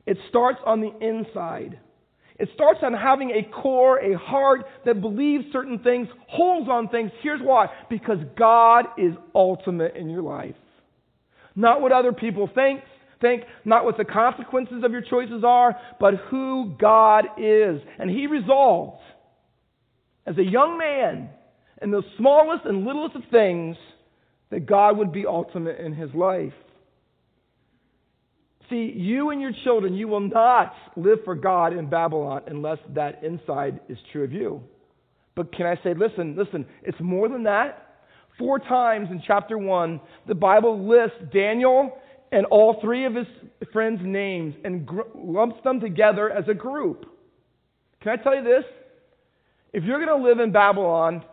it 0.06 0.18
starts 0.30 0.60
on 0.66 0.82
the 0.82 0.92
inside. 1.00 1.80
It 2.38 2.50
starts 2.54 2.80
on 2.84 2.94
having 2.94 3.32
a 3.32 3.44
core, 3.62 4.00
a 4.00 4.18
heart 4.18 4.66
that 4.86 5.02
believes 5.02 5.46
certain 5.52 5.80
things, 5.80 6.08
holds 6.28 6.70
on 6.70 6.88
things. 6.90 7.12
Here's 7.22 7.42
why 7.42 7.68
because 7.90 8.20
God 8.38 8.86
is 8.98 9.14
ultimate 9.34 9.96
in 9.96 10.10
your 10.10 10.22
life. 10.22 10.56
Not 11.56 11.82
what 11.82 11.92
other 11.92 12.14
people 12.14 12.50
think, 12.54 12.82
think, 13.22 13.44
not 13.66 13.86
what 13.86 13.98
the 13.98 14.06
consequences 14.06 14.84
of 14.84 14.92
your 14.92 15.02
choices 15.02 15.44
are, 15.46 15.76
but 16.00 16.16
who 16.30 16.76
God 16.80 17.26
is. 17.38 17.82
And 17.98 18.10
he 18.10 18.28
resolved, 18.28 19.02
as 20.26 20.38
a 20.38 20.44
young 20.44 20.78
man, 20.78 21.30
in 21.82 21.92
the 21.92 22.04
smallest 22.18 22.66
and 22.66 22.86
littlest 22.86 23.16
of 23.16 23.24
things, 23.32 23.76
that 24.52 24.66
God 24.66 24.98
would 24.98 25.12
be 25.12 25.26
ultimate 25.26 25.80
in 25.80 25.94
his 25.94 26.14
life. 26.14 26.54
See, 28.70 28.94
you 28.96 29.32
and 29.32 29.42
your 29.42 29.52
children, 29.64 29.96
you 29.96 30.08
will 30.08 30.20
not 30.20 30.74
live 30.96 31.20
for 31.26 31.36
God 31.36 31.74
in 31.74 31.90
Babylon 31.90 32.44
unless 32.48 32.78
that 32.94 33.24
inside 33.24 33.80
is 33.90 33.98
true 34.12 34.24
of 34.24 34.32
you. 34.32 34.62
But 35.36 35.52
can 35.54 35.66
I 35.66 35.76
say, 35.84 35.94
listen, 35.94 36.36
listen, 36.38 36.66
it's 36.84 37.00
more 37.00 37.30
than 37.30 37.44
that. 37.44 37.89
Four 38.40 38.60
times 38.60 39.10
in 39.12 39.22
chapter 39.28 39.58
1, 39.58 40.00
the 40.28 40.34
Bible 40.34 40.88
lists 40.88 41.18
Daniel 41.34 41.92
and 42.32 42.46
all 42.46 42.80
three 42.82 43.06
of 43.06 43.14
his 43.14 43.28
friends' 43.74 44.00
names 44.02 44.56
and 44.64 44.86
gr- 44.86 45.02
lumps 45.14 45.58
them 45.64 45.82
together 45.82 46.32
as 46.32 46.46
a 46.48 46.54
group. 46.54 47.06
Can 48.02 48.18
I 48.18 48.24
tell 48.24 48.34
you 48.34 48.44
this? 48.44 48.64
If 49.74 49.84
you're 49.84 50.04
going 50.04 50.18
to 50.18 50.28
live 50.28 50.40
in 50.40 50.54
Babylon 50.54 51.24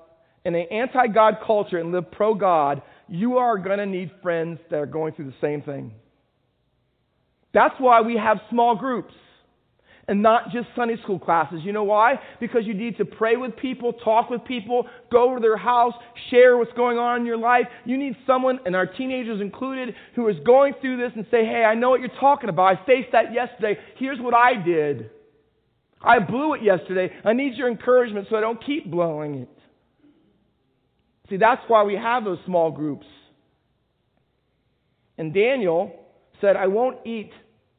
in 0.45 0.57
an 0.57 0.67
anti 0.71 1.07
God 1.07 1.37
culture 1.47 1.79
and 1.79 1.93
live 1.93 2.11
pro 2.11 2.35
God, 2.35 2.83
you 3.09 3.39
are 3.39 3.57
going 3.57 3.79
to 3.79 3.87
need 3.87 4.11
friends 4.21 4.59
that 4.71 4.77
are 4.77 4.87
going 4.87 5.15
through 5.15 5.27
the 5.27 5.35
same 5.41 5.63
thing. 5.63 5.93
That's 7.55 7.75
why 7.79 8.01
we 8.01 8.17
have 8.17 8.39
small 8.51 8.75
groups 8.75 9.15
and 10.09 10.23
not 10.23 10.51
just 10.53 10.69
Sunday 10.77 10.97
school 11.03 11.19
classes. 11.19 11.61
You 11.63 11.73
know 11.73 11.85
why? 11.85 12.21
Because 12.39 12.63
you 12.65 12.75
need 12.75 12.97
to 12.99 13.05
pray 13.05 13.37
with 13.37 13.57
people, 13.57 13.93
talk 13.93 14.31
with 14.31 14.45
people, 14.45 14.87
go 15.11 15.35
to 15.35 15.41
their 15.41 15.57
house, 15.57 15.95
share 16.31 16.57
what's 16.57 16.73
going 16.75 16.97
on 16.97 17.21
in 17.21 17.27
your 17.27 17.37
life. 17.37 17.67
You 17.85 17.99
need 17.99 18.15
someone, 18.27 18.61
and 18.65 18.77
our 18.77 18.87
teenagers 18.87 19.41
included, 19.41 19.95
who 20.15 20.29
is 20.29 20.37
going 20.47 20.75
through 20.81 20.99
this 20.99 21.13
and 21.17 21.27
say, 21.31 21.45
Hey, 21.45 21.65
I 21.65 21.75
know 21.75 21.91
what 21.91 22.01
you're 22.01 22.09
talking 22.21 22.49
about. 22.49 22.77
I 22.77 22.87
faced 22.87 23.13
that 23.13 23.33
yesterday. 23.33 23.79
Here's 23.97 24.21
what 24.21 24.35
I 24.35 24.55
did. 24.55 25.11
I 26.01 26.21
blew 26.21 26.55
it 26.55 26.63
yesterday. 26.63 27.13
I 27.25 27.33
need 27.33 27.55
your 27.55 27.69
encouragement 27.69 28.29
so 28.31 28.37
I 28.37 28.41
don't 28.41 28.65
keep 28.65 28.89
blowing 28.89 29.35
it. 29.37 29.49
See, 31.29 31.37
that's 31.37 31.63
why 31.67 31.83
we 31.83 31.95
have 31.95 32.23
those 32.23 32.39
small 32.47 32.71
groups. 32.71 33.07
And 35.19 35.35
Daniel 35.35 35.99
said, 36.41 36.55
I 36.55 36.69
won't 36.69 37.05
eat 37.05 37.31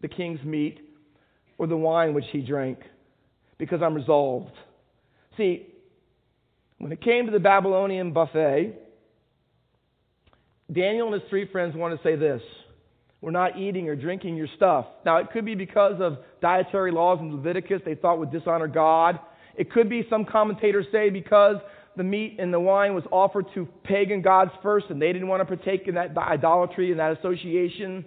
the 0.01 0.09
king's 0.09 0.43
meat 0.43 0.79
or 1.57 1.67
the 1.67 1.77
wine 1.77 2.13
which 2.13 2.25
he 2.31 2.41
drank, 2.41 2.79
because 3.57 3.81
I'm 3.81 3.95
resolved. 3.95 4.53
See, 5.37 5.67
when 6.77 6.91
it 6.91 7.01
came 7.01 7.25
to 7.25 7.31
the 7.31 7.39
Babylonian 7.39 8.11
buffet, 8.11 8.75
Daniel 10.71 11.11
and 11.11 11.21
his 11.21 11.29
three 11.29 11.47
friends 11.47 11.75
want 11.75 11.97
to 11.97 12.03
say 12.07 12.15
this 12.15 12.41
We're 13.21 13.31
not 13.31 13.57
eating 13.57 13.87
or 13.89 13.95
drinking 13.95 14.35
your 14.35 14.47
stuff. 14.55 14.85
Now, 15.05 15.17
it 15.17 15.31
could 15.31 15.45
be 15.45 15.55
because 15.55 15.99
of 15.99 16.17
dietary 16.41 16.91
laws 16.91 17.19
in 17.19 17.35
Leviticus 17.35 17.81
they 17.85 17.95
thought 17.95 18.19
would 18.19 18.31
dishonor 18.31 18.67
God. 18.67 19.19
It 19.55 19.71
could 19.71 19.89
be, 19.89 20.05
some 20.09 20.23
commentators 20.23 20.85
say, 20.91 21.09
because 21.09 21.55
the 21.95 22.03
meat 22.03 22.37
and 22.39 22.53
the 22.53 22.59
wine 22.59 22.93
was 22.93 23.03
offered 23.11 23.47
to 23.55 23.67
pagan 23.83 24.21
gods 24.21 24.51
first 24.61 24.85
and 24.89 25.01
they 25.01 25.11
didn't 25.11 25.27
want 25.27 25.41
to 25.41 25.45
partake 25.45 25.87
in 25.87 25.95
that 25.95 26.15
idolatry 26.15 26.91
and 26.91 26.99
that 26.99 27.17
association. 27.17 28.05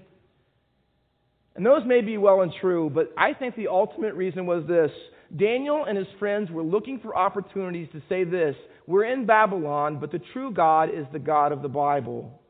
And 1.56 1.66
those 1.66 1.82
may 1.84 2.00
be 2.00 2.16
well 2.16 2.42
and 2.42 2.52
true, 2.60 2.90
but 2.92 3.12
I 3.16 3.34
think 3.34 3.56
the 3.56 3.68
ultimate 3.68 4.14
reason 4.14 4.46
was 4.46 4.64
this 4.66 4.90
Daniel 5.36 5.84
and 5.84 5.96
his 5.96 6.06
friends 6.18 6.50
were 6.50 6.62
looking 6.62 6.98
for 7.00 7.16
opportunities 7.16 7.88
to 7.92 8.02
say 8.08 8.24
this 8.24 8.54
We're 8.86 9.04
in 9.04 9.26
Babylon, 9.26 9.98
but 10.00 10.12
the 10.12 10.20
true 10.32 10.52
God 10.52 10.90
is 10.90 11.06
the 11.12 11.18
God 11.18 11.52
of 11.52 11.62
the 11.62 11.68
Bible. 11.68 12.40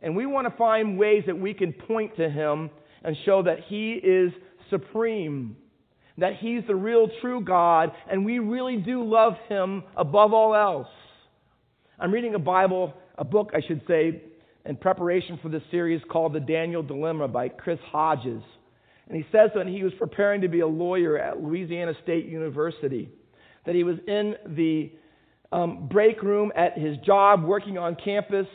And 0.00 0.14
we 0.14 0.26
want 0.26 0.48
to 0.48 0.56
find 0.56 0.98
ways 0.98 1.24
that 1.26 1.38
we 1.38 1.54
can 1.54 1.72
point 1.72 2.16
to 2.16 2.28
him 2.28 2.70
and 3.02 3.16
show 3.24 3.42
that 3.42 3.58
he 3.66 3.94
is 3.94 4.32
supreme, 4.70 5.56
that 6.18 6.34
he's 6.38 6.62
the 6.66 6.74
real 6.74 7.08
true 7.20 7.40
God, 7.40 7.90
and 8.10 8.24
we 8.24 8.38
really 8.38 8.76
do 8.76 9.02
love 9.02 9.34
him 9.48 9.82
above 9.96 10.32
all 10.32 10.54
else. 10.54 10.88
I'm 11.98 12.12
reading 12.12 12.34
a 12.34 12.38
Bible, 12.38 12.94
a 13.16 13.24
book, 13.24 13.50
I 13.54 13.60
should 13.66 13.82
say, 13.88 14.22
in 14.68 14.76
preparation 14.76 15.38
for 15.42 15.48
this 15.48 15.62
series 15.70 16.02
called 16.10 16.34
The 16.34 16.40
Daniel 16.40 16.82
Dilemma 16.82 17.26
by 17.26 17.48
Chris 17.48 17.78
Hodges. 17.90 18.42
And 19.08 19.16
he 19.16 19.24
says 19.32 19.50
that 19.54 19.66
he 19.66 19.82
was 19.82 19.94
preparing 19.98 20.42
to 20.42 20.48
be 20.48 20.60
a 20.60 20.66
lawyer 20.66 21.18
at 21.18 21.42
Louisiana 21.42 21.94
State 22.02 22.26
University, 22.26 23.08
that 23.64 23.74
he 23.74 23.82
was 23.82 23.96
in 24.06 24.34
the 24.54 24.92
um, 25.50 25.88
break 25.88 26.22
room 26.22 26.52
at 26.54 26.76
his 26.76 26.98
job, 26.98 27.44
working 27.44 27.78
on 27.78 27.96
campus, 27.96 28.46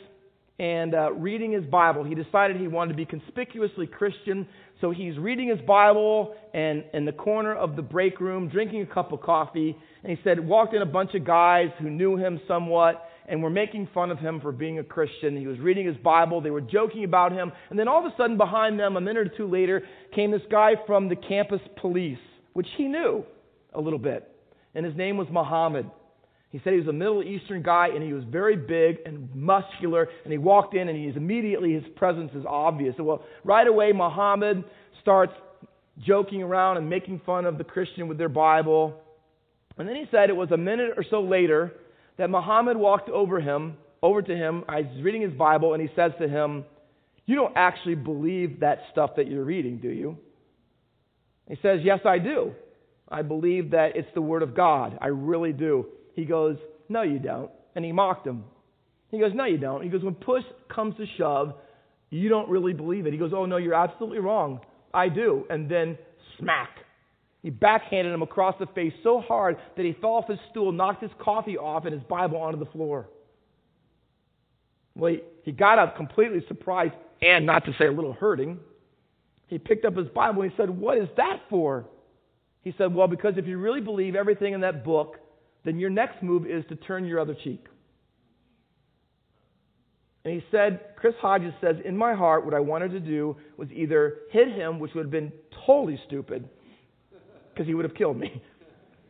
and 0.60 0.94
uh, 0.94 1.10
reading 1.14 1.50
his 1.50 1.64
Bible. 1.64 2.04
He 2.04 2.14
decided 2.14 2.58
he 2.58 2.68
wanted 2.68 2.92
to 2.92 2.96
be 2.96 3.06
conspicuously 3.06 3.88
Christian, 3.88 4.46
so 4.80 4.92
he's 4.92 5.18
reading 5.18 5.48
his 5.48 5.60
Bible 5.66 6.36
and 6.54 6.84
in 6.94 7.04
the 7.04 7.12
corner 7.12 7.56
of 7.56 7.74
the 7.74 7.82
break 7.82 8.20
room, 8.20 8.48
drinking 8.48 8.82
a 8.82 8.86
cup 8.86 9.10
of 9.10 9.20
coffee. 9.20 9.76
And 10.04 10.16
he 10.16 10.22
said, 10.22 10.38
walked 10.38 10.74
in 10.74 10.82
a 10.82 10.86
bunch 10.86 11.12
of 11.14 11.24
guys 11.24 11.70
who 11.80 11.90
knew 11.90 12.16
him 12.16 12.40
somewhat 12.46 13.10
and 13.28 13.42
were 13.42 13.50
making 13.50 13.88
fun 13.94 14.10
of 14.10 14.18
him 14.18 14.40
for 14.40 14.52
being 14.52 14.78
a 14.78 14.84
Christian. 14.84 15.36
He 15.36 15.46
was 15.46 15.58
reading 15.58 15.86
his 15.86 15.96
Bible, 15.98 16.40
they 16.40 16.50
were 16.50 16.60
joking 16.60 17.04
about 17.04 17.32
him, 17.32 17.52
and 17.70 17.78
then 17.78 17.88
all 17.88 18.04
of 18.04 18.12
a 18.12 18.14
sudden, 18.16 18.36
behind 18.36 18.78
them, 18.78 18.96
a 18.96 19.00
minute 19.00 19.26
or 19.26 19.36
two 19.36 19.46
later, 19.46 19.82
came 20.14 20.30
this 20.30 20.42
guy 20.50 20.72
from 20.86 21.08
the 21.08 21.16
campus 21.16 21.60
police, 21.80 22.18
which 22.52 22.68
he 22.76 22.84
knew 22.84 23.24
a 23.72 23.80
little 23.80 23.98
bit, 23.98 24.30
and 24.74 24.84
his 24.84 24.96
name 24.96 25.16
was 25.16 25.26
Muhammad. 25.30 25.90
He 26.54 26.60
said 26.62 26.72
he 26.72 26.78
was 26.78 26.86
a 26.86 26.92
Middle 26.92 27.20
Eastern 27.20 27.64
guy 27.64 27.88
and 27.88 28.00
he 28.00 28.12
was 28.12 28.22
very 28.30 28.54
big 28.54 28.98
and 29.04 29.28
muscular. 29.34 30.08
And 30.22 30.30
he 30.30 30.38
walked 30.38 30.76
in 30.76 30.88
and 30.88 30.96
he's 30.96 31.16
immediately 31.16 31.72
his 31.72 31.82
presence 31.96 32.30
is 32.32 32.44
obvious. 32.48 32.94
So, 32.96 33.02
well, 33.02 33.24
right 33.42 33.66
away, 33.66 33.90
Muhammad 33.90 34.62
starts 35.02 35.32
joking 36.06 36.44
around 36.44 36.76
and 36.76 36.88
making 36.88 37.22
fun 37.26 37.44
of 37.44 37.58
the 37.58 37.64
Christian 37.64 38.06
with 38.06 38.18
their 38.18 38.28
Bible. 38.28 38.94
And 39.78 39.88
then 39.88 39.96
he 39.96 40.04
said 40.12 40.30
it 40.30 40.36
was 40.36 40.52
a 40.52 40.56
minute 40.56 40.92
or 40.96 41.04
so 41.10 41.22
later 41.22 41.72
that 42.16 42.30
Muhammad 42.30 42.76
walked 42.76 43.08
over 43.10 43.40
him, 43.40 43.76
over 44.02 44.22
to 44.22 44.36
him. 44.36 44.64
I 44.68 44.82
was 44.82 45.02
reading 45.02 45.22
his 45.22 45.32
Bible, 45.32 45.72
and 45.74 45.82
he 45.82 45.94
says 45.96 46.12
to 46.20 46.28
him, 46.28 46.64
"You 47.26 47.36
don't 47.36 47.56
actually 47.56 47.96
believe 47.96 48.60
that 48.60 48.82
stuff 48.92 49.16
that 49.16 49.26
you're 49.28 49.44
reading, 49.44 49.78
do 49.78 49.88
you?" 49.88 50.18
He 51.48 51.56
says, 51.56 51.82
"Yes, 51.82 52.00
I 52.04 52.18
do. 52.18 52.52
I 53.08 53.22
believe 53.22 53.70
that 53.72 53.96
it's 53.96 54.12
the 54.14 54.22
Word 54.22 54.42
of 54.42 54.54
God. 54.54 54.98
I 55.00 55.08
really 55.08 55.52
do." 55.52 55.86
He 56.14 56.24
goes, 56.24 56.56
"No, 56.88 57.02
you 57.02 57.18
don't," 57.18 57.50
and 57.74 57.84
he 57.84 57.92
mocked 57.92 58.26
him. 58.26 58.44
He 59.10 59.18
goes, 59.18 59.34
"No, 59.34 59.44
you 59.44 59.58
don't." 59.58 59.82
He 59.82 59.88
goes, 59.88 60.02
"When 60.02 60.14
push 60.14 60.44
comes 60.68 60.96
to 60.96 61.06
shove, 61.18 61.54
you 62.10 62.28
don't 62.28 62.48
really 62.48 62.72
believe 62.72 63.06
it." 63.06 63.12
He 63.12 63.18
goes, 63.18 63.32
"Oh 63.32 63.46
no, 63.46 63.56
you're 63.56 63.74
absolutely 63.74 64.20
wrong. 64.20 64.60
I 64.92 65.08
do." 65.08 65.46
And 65.50 65.68
then 65.68 65.98
smack. 66.38 66.83
He 67.44 67.50
backhanded 67.50 68.10
him 68.10 68.22
across 68.22 68.54
the 68.58 68.64
face 68.68 68.94
so 69.02 69.20
hard 69.20 69.58
that 69.76 69.84
he 69.84 69.92
fell 70.00 70.12
off 70.12 70.28
his 70.28 70.38
stool, 70.50 70.72
knocked 70.72 71.02
his 71.02 71.10
coffee 71.20 71.58
off, 71.58 71.84
and 71.84 71.92
his 71.92 72.02
Bible 72.04 72.38
onto 72.38 72.58
the 72.58 72.70
floor. 72.70 73.10
Well, 74.96 75.12
he, 75.12 75.20
he 75.42 75.52
got 75.52 75.78
up 75.78 75.94
completely 75.94 76.42
surprised 76.48 76.94
and, 77.20 77.44
not 77.44 77.66
to 77.66 77.74
say 77.78 77.84
a 77.84 77.92
little 77.92 78.14
hurting. 78.14 78.58
He 79.48 79.58
picked 79.58 79.84
up 79.84 79.94
his 79.94 80.08
Bible 80.08 80.40
and 80.40 80.52
he 80.52 80.56
said, 80.56 80.70
What 80.70 80.96
is 80.96 81.06
that 81.18 81.42
for? 81.50 81.84
He 82.62 82.74
said, 82.78 82.94
Well, 82.94 83.08
because 83.08 83.34
if 83.36 83.46
you 83.46 83.58
really 83.58 83.82
believe 83.82 84.14
everything 84.14 84.54
in 84.54 84.62
that 84.62 84.82
book, 84.82 85.18
then 85.66 85.78
your 85.78 85.90
next 85.90 86.22
move 86.22 86.46
is 86.46 86.64
to 86.70 86.76
turn 86.76 87.04
your 87.04 87.20
other 87.20 87.36
cheek. 87.44 87.66
And 90.24 90.32
he 90.32 90.42
said, 90.50 90.80
Chris 90.96 91.14
Hodges 91.20 91.52
says, 91.60 91.76
In 91.84 91.94
my 91.94 92.14
heart, 92.14 92.42
what 92.46 92.54
I 92.54 92.60
wanted 92.60 92.90
to 92.92 93.00
do 93.00 93.36
was 93.58 93.68
either 93.70 94.20
hit 94.30 94.48
him, 94.48 94.78
which 94.78 94.94
would 94.94 95.04
have 95.04 95.12
been 95.12 95.30
totally 95.66 96.00
stupid 96.06 96.48
because 97.54 97.68
he 97.68 97.74
would 97.74 97.84
have 97.84 97.94
killed 97.94 98.18
me. 98.18 98.42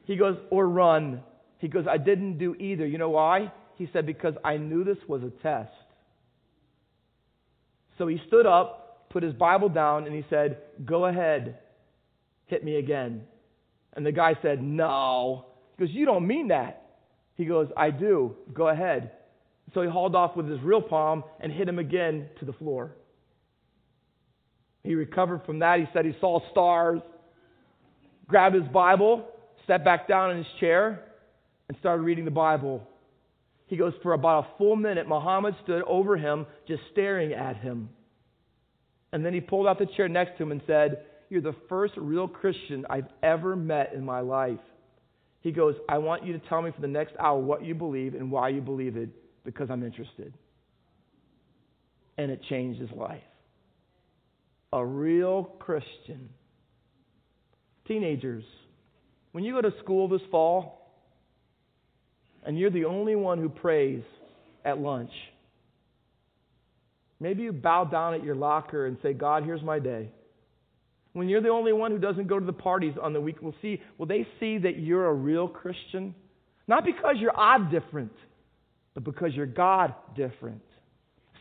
He 0.07 0.17
goes, 0.17 0.37
or 0.51 0.69
run. 0.69 1.23
He 1.61 1.69
goes, 1.69 1.87
I 1.91 1.97
didn't 1.97 2.37
do 2.37 2.55
either. 2.57 2.87
You 2.87 2.99
know 2.99 3.09
why? 3.09 3.51
He 3.77 3.89
said, 3.91 4.05
because 4.05 4.35
I 4.45 4.59
knew 4.59 4.85
this 4.85 4.99
was 5.09 5.23
a 5.23 5.31
test. 5.43 5.73
So 7.97 8.07
he 8.07 8.21
stood 8.27 8.45
up, 8.45 9.09
put 9.11 9.23
his 9.23 9.33
Bible 9.33 9.69
down, 9.69 10.07
and 10.07 10.15
he 10.15 10.25
said, 10.29 10.59
Go 10.85 11.07
ahead, 11.07 11.59
hit 12.47 12.65
me 12.65 12.77
again. 12.77 13.23
And 13.95 14.05
the 14.05 14.13
guy 14.13 14.37
said, 14.43 14.63
No. 14.63 15.47
He 15.79 15.87
goes, 15.87 15.95
You 15.95 16.05
don't 16.05 16.27
mean 16.27 16.49
that. 16.49 16.83
He 17.37 17.45
goes, 17.45 17.69
I 17.77 17.91
do. 17.91 18.37
Go 18.53 18.69
ahead. 18.69 19.13
So 19.73 19.83
he 19.83 19.89
hauled 19.89 20.15
off 20.15 20.37
with 20.37 20.49
his 20.49 20.61
real 20.61 20.83
palm 20.83 21.25
and 21.41 21.51
hit 21.51 21.69
him 21.69 21.79
again 21.79 22.29
to 22.41 22.45
the 22.45 22.53
floor. 22.53 22.93
He 24.83 24.95
recovered 24.95 25.45
from 25.47 25.61
that. 25.61 25.81
He 25.81 25.87
said 25.93 26.05
he 26.05 26.15
saw 26.21 26.41
stars 26.51 27.01
grabbed 28.27 28.55
his 28.55 28.69
Bible, 28.69 29.27
sat 29.67 29.85
back 29.85 30.09
down 30.09 30.31
in 30.33 30.39
his 30.39 30.47
chair, 30.61 31.05
and 31.69 31.77
started 31.79 32.03
reading 32.03 32.25
the 32.25 32.31
Bible. 32.31 32.87
He 33.67 33.77
goes, 33.77 33.93
For 34.03 34.13
about 34.13 34.45
a 34.45 34.59
full 34.59 34.77
minute, 34.77 35.09
Muhammad 35.09 35.55
stood 35.63 35.83
over 35.83 36.17
him, 36.17 36.47
just 36.69 36.83
staring 36.93 37.33
at 37.33 37.57
him. 37.57 37.89
And 39.13 39.25
then 39.25 39.33
he 39.33 39.41
pulled 39.41 39.67
out 39.67 39.79
the 39.79 39.87
chair 39.97 40.09
next 40.09 40.37
to 40.39 40.43
him 40.43 40.53
and 40.53 40.61
said, 40.67 41.05
You're 41.31 41.41
the 41.41 41.55
first 41.69 41.95
real 41.97 42.29
Christian 42.29 42.85
I've 42.91 43.09
ever 43.23 43.57
met 43.57 43.93
in 43.95 44.05
my 44.05 44.21
life. 44.21 44.59
He 45.41 45.53
goes, 45.53 45.75
I 45.89 45.99
want 45.99 46.25
you 46.25 46.33
to 46.33 46.39
tell 46.49 46.63
me 46.63 46.71
for 46.75 46.81
the 46.81 46.89
next 46.89 47.15
hour 47.21 47.39
what 47.39 47.65
you 47.65 47.75
believe 47.75 48.15
and 48.15 48.31
why 48.31 48.49
you 48.49 48.61
believe 48.61 48.97
it 48.97 49.11
because 49.45 49.71
I'm 49.71 49.85
interested. 49.85 50.33
And 52.17 52.31
it 52.31 52.41
changed 52.49 52.81
his 52.81 52.91
life. 52.93 53.23
A 54.73 54.85
real 54.85 55.45
Christian. 55.59 56.31
Teenagers, 57.87 58.45
when 59.33 59.45
you 59.45 59.53
go 59.53 59.61
to 59.61 59.77
school 59.83 60.09
this 60.09 60.23
fall 60.31 60.91
and 62.45 62.59
you're 62.59 62.71
the 62.71 62.85
only 62.85 63.15
one 63.15 63.39
who 63.39 63.49
prays 63.49 64.03
at 64.65 64.79
lunch, 64.79 65.11
maybe 67.21 67.43
you 67.43 67.53
bow 67.53 67.85
down 67.85 68.15
at 68.15 68.25
your 68.25 68.35
locker 68.35 68.87
and 68.87 68.97
say, 69.03 69.13
God, 69.13 69.45
here's 69.45 69.63
my 69.63 69.79
day. 69.79 70.11
When 71.13 71.29
you're 71.29 71.43
the 71.43 71.49
only 71.49 71.73
one 71.73 71.91
who 71.91 71.99
doesn't 71.99 72.27
go 72.27 72.41
to 72.41 72.47
the 72.47 72.53
parties 72.53 72.95
on 73.01 73.13
the 73.13 73.21
week, 73.21 73.41
will 73.41 73.55
see 73.63 73.81
will 73.99 74.07
they 74.07 74.27
see 74.41 74.59
that 74.59 74.79
you're 74.79 75.07
a 75.07 75.15
real 75.15 75.47
Christian? 75.47 76.15
Not 76.67 76.85
because 76.85 77.17
you're 77.19 77.39
odd 77.39 77.71
different, 77.71 78.13
but 78.95 79.05
because 79.05 79.33
you're 79.35 79.47
God 79.47 79.95
different. 80.17 80.63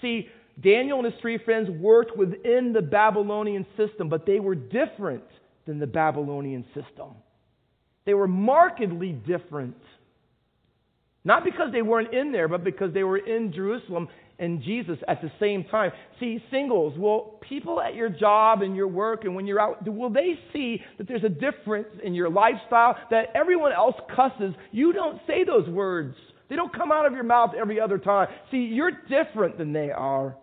See, 0.01 0.27
Daniel 0.61 0.99
and 0.99 1.11
his 1.11 1.19
three 1.21 1.39
friends 1.39 1.69
worked 1.69 2.15
within 2.15 2.73
the 2.73 2.81
Babylonian 2.81 3.65
system, 3.77 4.09
but 4.09 4.25
they 4.25 4.39
were 4.39 4.55
different 4.55 5.23
than 5.65 5.79
the 5.79 5.87
Babylonian 5.87 6.65
system. 6.73 7.15
They 8.05 8.13
were 8.13 8.27
markedly 8.27 9.11
different. 9.11 9.77
Not 11.25 11.45
because 11.45 11.71
they 11.71 11.81
weren't 11.81 12.13
in 12.13 12.31
there, 12.31 12.47
but 12.47 12.63
because 12.63 12.93
they 12.93 13.03
were 13.03 13.17
in 13.17 13.53
Jerusalem 13.53 14.09
and 14.39 14.61
Jesus 14.61 14.97
at 15.07 15.21
the 15.21 15.31
same 15.39 15.63
time. 15.65 15.91
See, 16.19 16.43
singles, 16.51 16.97
will 16.97 17.39
people 17.47 17.79
at 17.79 17.95
your 17.95 18.09
job 18.09 18.61
and 18.61 18.75
your 18.75 18.87
work 18.87 19.23
and 19.23 19.35
when 19.35 19.47
you're 19.47 19.59
out, 19.59 19.87
will 19.87 20.09
they 20.09 20.33
see 20.51 20.81
that 20.97 21.07
there's 21.07 21.23
a 21.23 21.29
difference 21.29 21.87
in 22.03 22.13
your 22.13 22.29
lifestyle, 22.29 22.97
that 23.09 23.27
everyone 23.35 23.71
else 23.71 23.95
cusses? 24.13 24.53
You 24.71 24.91
don't 24.91 25.21
say 25.27 25.45
those 25.45 25.69
words. 25.69 26.15
They 26.49 26.57
don't 26.57 26.75
come 26.75 26.91
out 26.91 27.05
of 27.05 27.13
your 27.13 27.23
mouth 27.23 27.51
every 27.57 27.79
other 27.79 27.97
time. 27.97 28.27
See, 28.51 28.57
you're 28.57 28.91
different 28.91 29.57
than 29.57 29.71
they 29.71 29.91
are. 29.91 30.35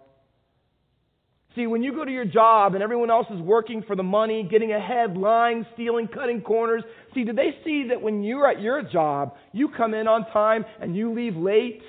See, 1.56 1.66
when 1.66 1.82
you 1.82 1.92
go 1.92 2.04
to 2.04 2.12
your 2.12 2.24
job 2.24 2.74
and 2.74 2.82
everyone 2.82 3.10
else 3.10 3.26
is 3.30 3.40
working 3.40 3.82
for 3.82 3.96
the 3.96 4.04
money, 4.04 4.46
getting 4.48 4.72
ahead, 4.72 5.16
lying, 5.16 5.66
stealing, 5.74 6.06
cutting 6.06 6.42
corners, 6.42 6.84
see, 7.12 7.24
do 7.24 7.32
they 7.32 7.56
see 7.64 7.88
that 7.88 8.00
when 8.00 8.22
you're 8.22 8.48
at 8.48 8.60
your 8.60 8.82
job, 8.82 9.34
you 9.52 9.68
come 9.76 9.92
in 9.92 10.06
on 10.06 10.26
time 10.30 10.64
and 10.80 10.96
you 10.96 11.12
leave 11.12 11.36
late? 11.36 11.82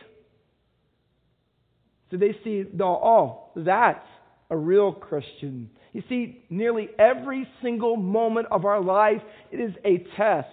Do 2.09 2.17
they 2.17 2.35
see, 2.43 2.65
no, 2.73 2.87
oh, 2.87 3.49
that's 3.55 4.05
a 4.49 4.57
real 4.57 4.91
Christian? 4.91 5.69
You 5.93 6.01
see, 6.09 6.43
nearly 6.49 6.89
every 6.97 7.47
single 7.61 7.97
moment 7.97 8.47
of 8.49 8.65
our 8.65 8.81
life, 8.81 9.21
it 9.51 9.59
is 9.59 9.73
a 9.85 9.99
test. 10.17 10.47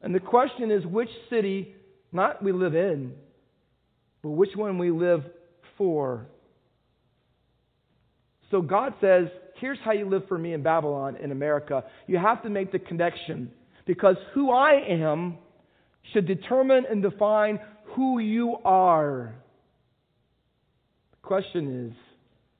And 0.00 0.14
the 0.14 0.20
question 0.20 0.70
is 0.70 0.86
which 0.86 1.10
city, 1.28 1.74
not 2.12 2.42
we 2.42 2.52
live 2.52 2.74
in, 2.74 3.12
but 4.22 4.30
which 4.30 4.56
one 4.56 4.78
we 4.78 4.90
live 4.90 5.22
for. 5.76 6.26
So 8.50 8.62
God 8.62 8.94
says, 9.00 9.26
here's 9.60 9.78
how 9.84 9.92
you 9.92 10.08
live 10.08 10.22
for 10.28 10.38
me 10.38 10.52
in 10.52 10.62
Babylon, 10.62 11.16
in 11.16 11.32
America. 11.32 11.84
You 12.06 12.18
have 12.18 12.42
to 12.42 12.50
make 12.50 12.72
the 12.72 12.78
connection 12.78 13.50
because 13.86 14.16
who 14.34 14.50
I 14.50 14.80
am 14.88 15.38
should 16.12 16.26
determine 16.26 16.84
and 16.90 17.02
define 17.02 17.58
who 17.94 18.18
you 18.18 18.56
are. 18.64 19.34
The 21.12 21.26
question 21.26 21.86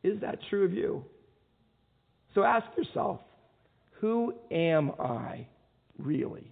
is, 0.03 0.13
is 0.13 0.21
that 0.21 0.39
true 0.51 0.65
of 0.65 0.73
you? 0.73 1.05
So 2.35 2.43
ask 2.43 2.67
yourself, 2.77 3.21
who 4.01 4.35
am 4.51 4.93
I? 5.01 5.47
really. 5.99 6.51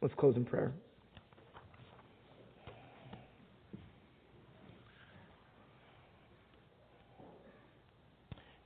Let's 0.00 0.14
close 0.14 0.36
in 0.36 0.44
prayer. 0.44 0.72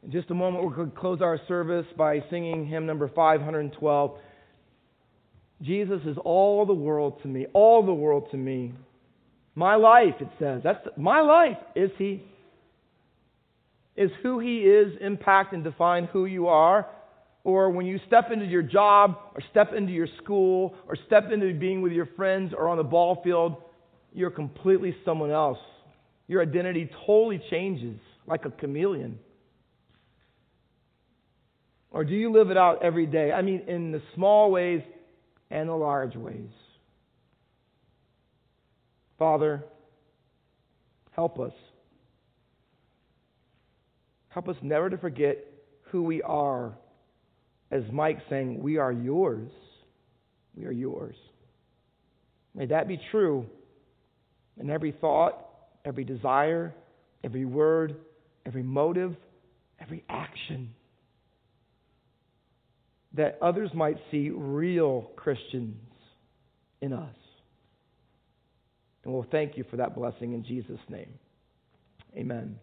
In 0.08 0.12
just 0.12 0.30
a 0.30 0.34
moment, 0.34 0.64
we're 0.64 0.74
going 0.74 0.90
to 0.90 0.96
close 0.96 1.20
our 1.20 1.38
service 1.46 1.84
by 1.98 2.24
singing 2.30 2.66
hymn 2.66 2.86
number 2.86 3.10
512. 3.14 4.18
Jesus 5.60 6.00
is 6.06 6.16
all 6.24 6.64
the 6.64 6.72
world 6.72 7.20
to 7.20 7.28
me, 7.28 7.44
all 7.52 7.84
the 7.84 7.92
world 7.92 8.26
to 8.30 8.38
me. 8.38 8.72
My 9.54 9.74
life, 9.74 10.14
it 10.18 10.28
says. 10.38 10.62
That's 10.64 10.78
my 10.96 11.20
life. 11.20 11.58
Is 11.76 11.90
he? 11.98 12.24
Is 13.96 14.10
who 14.22 14.38
he 14.38 14.60
is 14.60 14.94
impact 15.02 15.52
and 15.52 15.62
define 15.62 16.04
who 16.04 16.24
you 16.24 16.48
are? 16.48 16.86
Or 17.44 17.68
when 17.68 17.84
you 17.84 18.00
step 18.06 18.30
into 18.32 18.46
your 18.46 18.62
job, 18.62 19.18
or 19.34 19.42
step 19.50 19.74
into 19.74 19.92
your 19.92 20.08
school, 20.22 20.74
or 20.86 20.96
step 21.06 21.30
into 21.30 21.52
being 21.52 21.82
with 21.82 21.92
your 21.92 22.08
friends, 22.16 22.54
or 22.56 22.68
on 22.68 22.78
the 22.78 22.82
ball 22.82 23.20
field, 23.22 23.56
you're 24.14 24.30
completely 24.30 24.96
someone 25.04 25.30
else. 25.30 25.58
Your 26.28 26.40
identity 26.40 26.88
totally 27.04 27.42
changes 27.50 28.00
like 28.26 28.46
a 28.46 28.50
chameleon. 28.50 29.18
Or 31.90 32.04
do 32.04 32.14
you 32.14 32.32
live 32.32 32.50
it 32.50 32.56
out 32.56 32.82
every 32.82 33.06
day? 33.06 33.32
I 33.32 33.42
mean, 33.42 33.62
in 33.66 33.92
the 33.92 34.02
small 34.14 34.50
ways 34.50 34.82
and 35.50 35.68
the 35.68 35.74
large 35.74 36.16
ways. 36.16 36.50
Father, 39.18 39.64
help 41.12 41.40
us. 41.40 41.52
Help 44.28 44.48
us 44.48 44.56
never 44.62 44.90
to 44.90 44.98
forget 44.98 45.38
who 45.90 46.02
we 46.02 46.22
are. 46.22 46.74
As 47.70 47.82
Mike 47.92 48.18
saying, 48.30 48.62
we 48.62 48.76
are 48.76 48.92
yours. 48.92 49.50
We 50.54 50.66
are 50.66 50.72
yours. 50.72 51.16
May 52.54 52.66
that 52.66 52.86
be 52.86 53.00
true 53.10 53.46
in 54.60 54.70
every 54.70 54.92
thought, 54.92 55.46
every 55.84 56.04
desire, 56.04 56.74
every 57.24 57.44
word, 57.44 57.96
every 58.46 58.62
motive, 58.62 59.16
every 59.80 60.04
action 60.08 60.74
that 63.18 63.36
others 63.42 63.70
might 63.74 63.96
see 64.12 64.30
real 64.30 65.10
Christians 65.16 65.76
in 66.80 66.92
us. 66.92 67.14
And 69.04 69.12
we'll 69.12 69.26
thank 69.30 69.56
you 69.56 69.64
for 69.68 69.76
that 69.76 69.96
blessing 69.96 70.34
in 70.34 70.44
Jesus' 70.44 70.78
name. 70.88 71.12
Amen. 72.16 72.58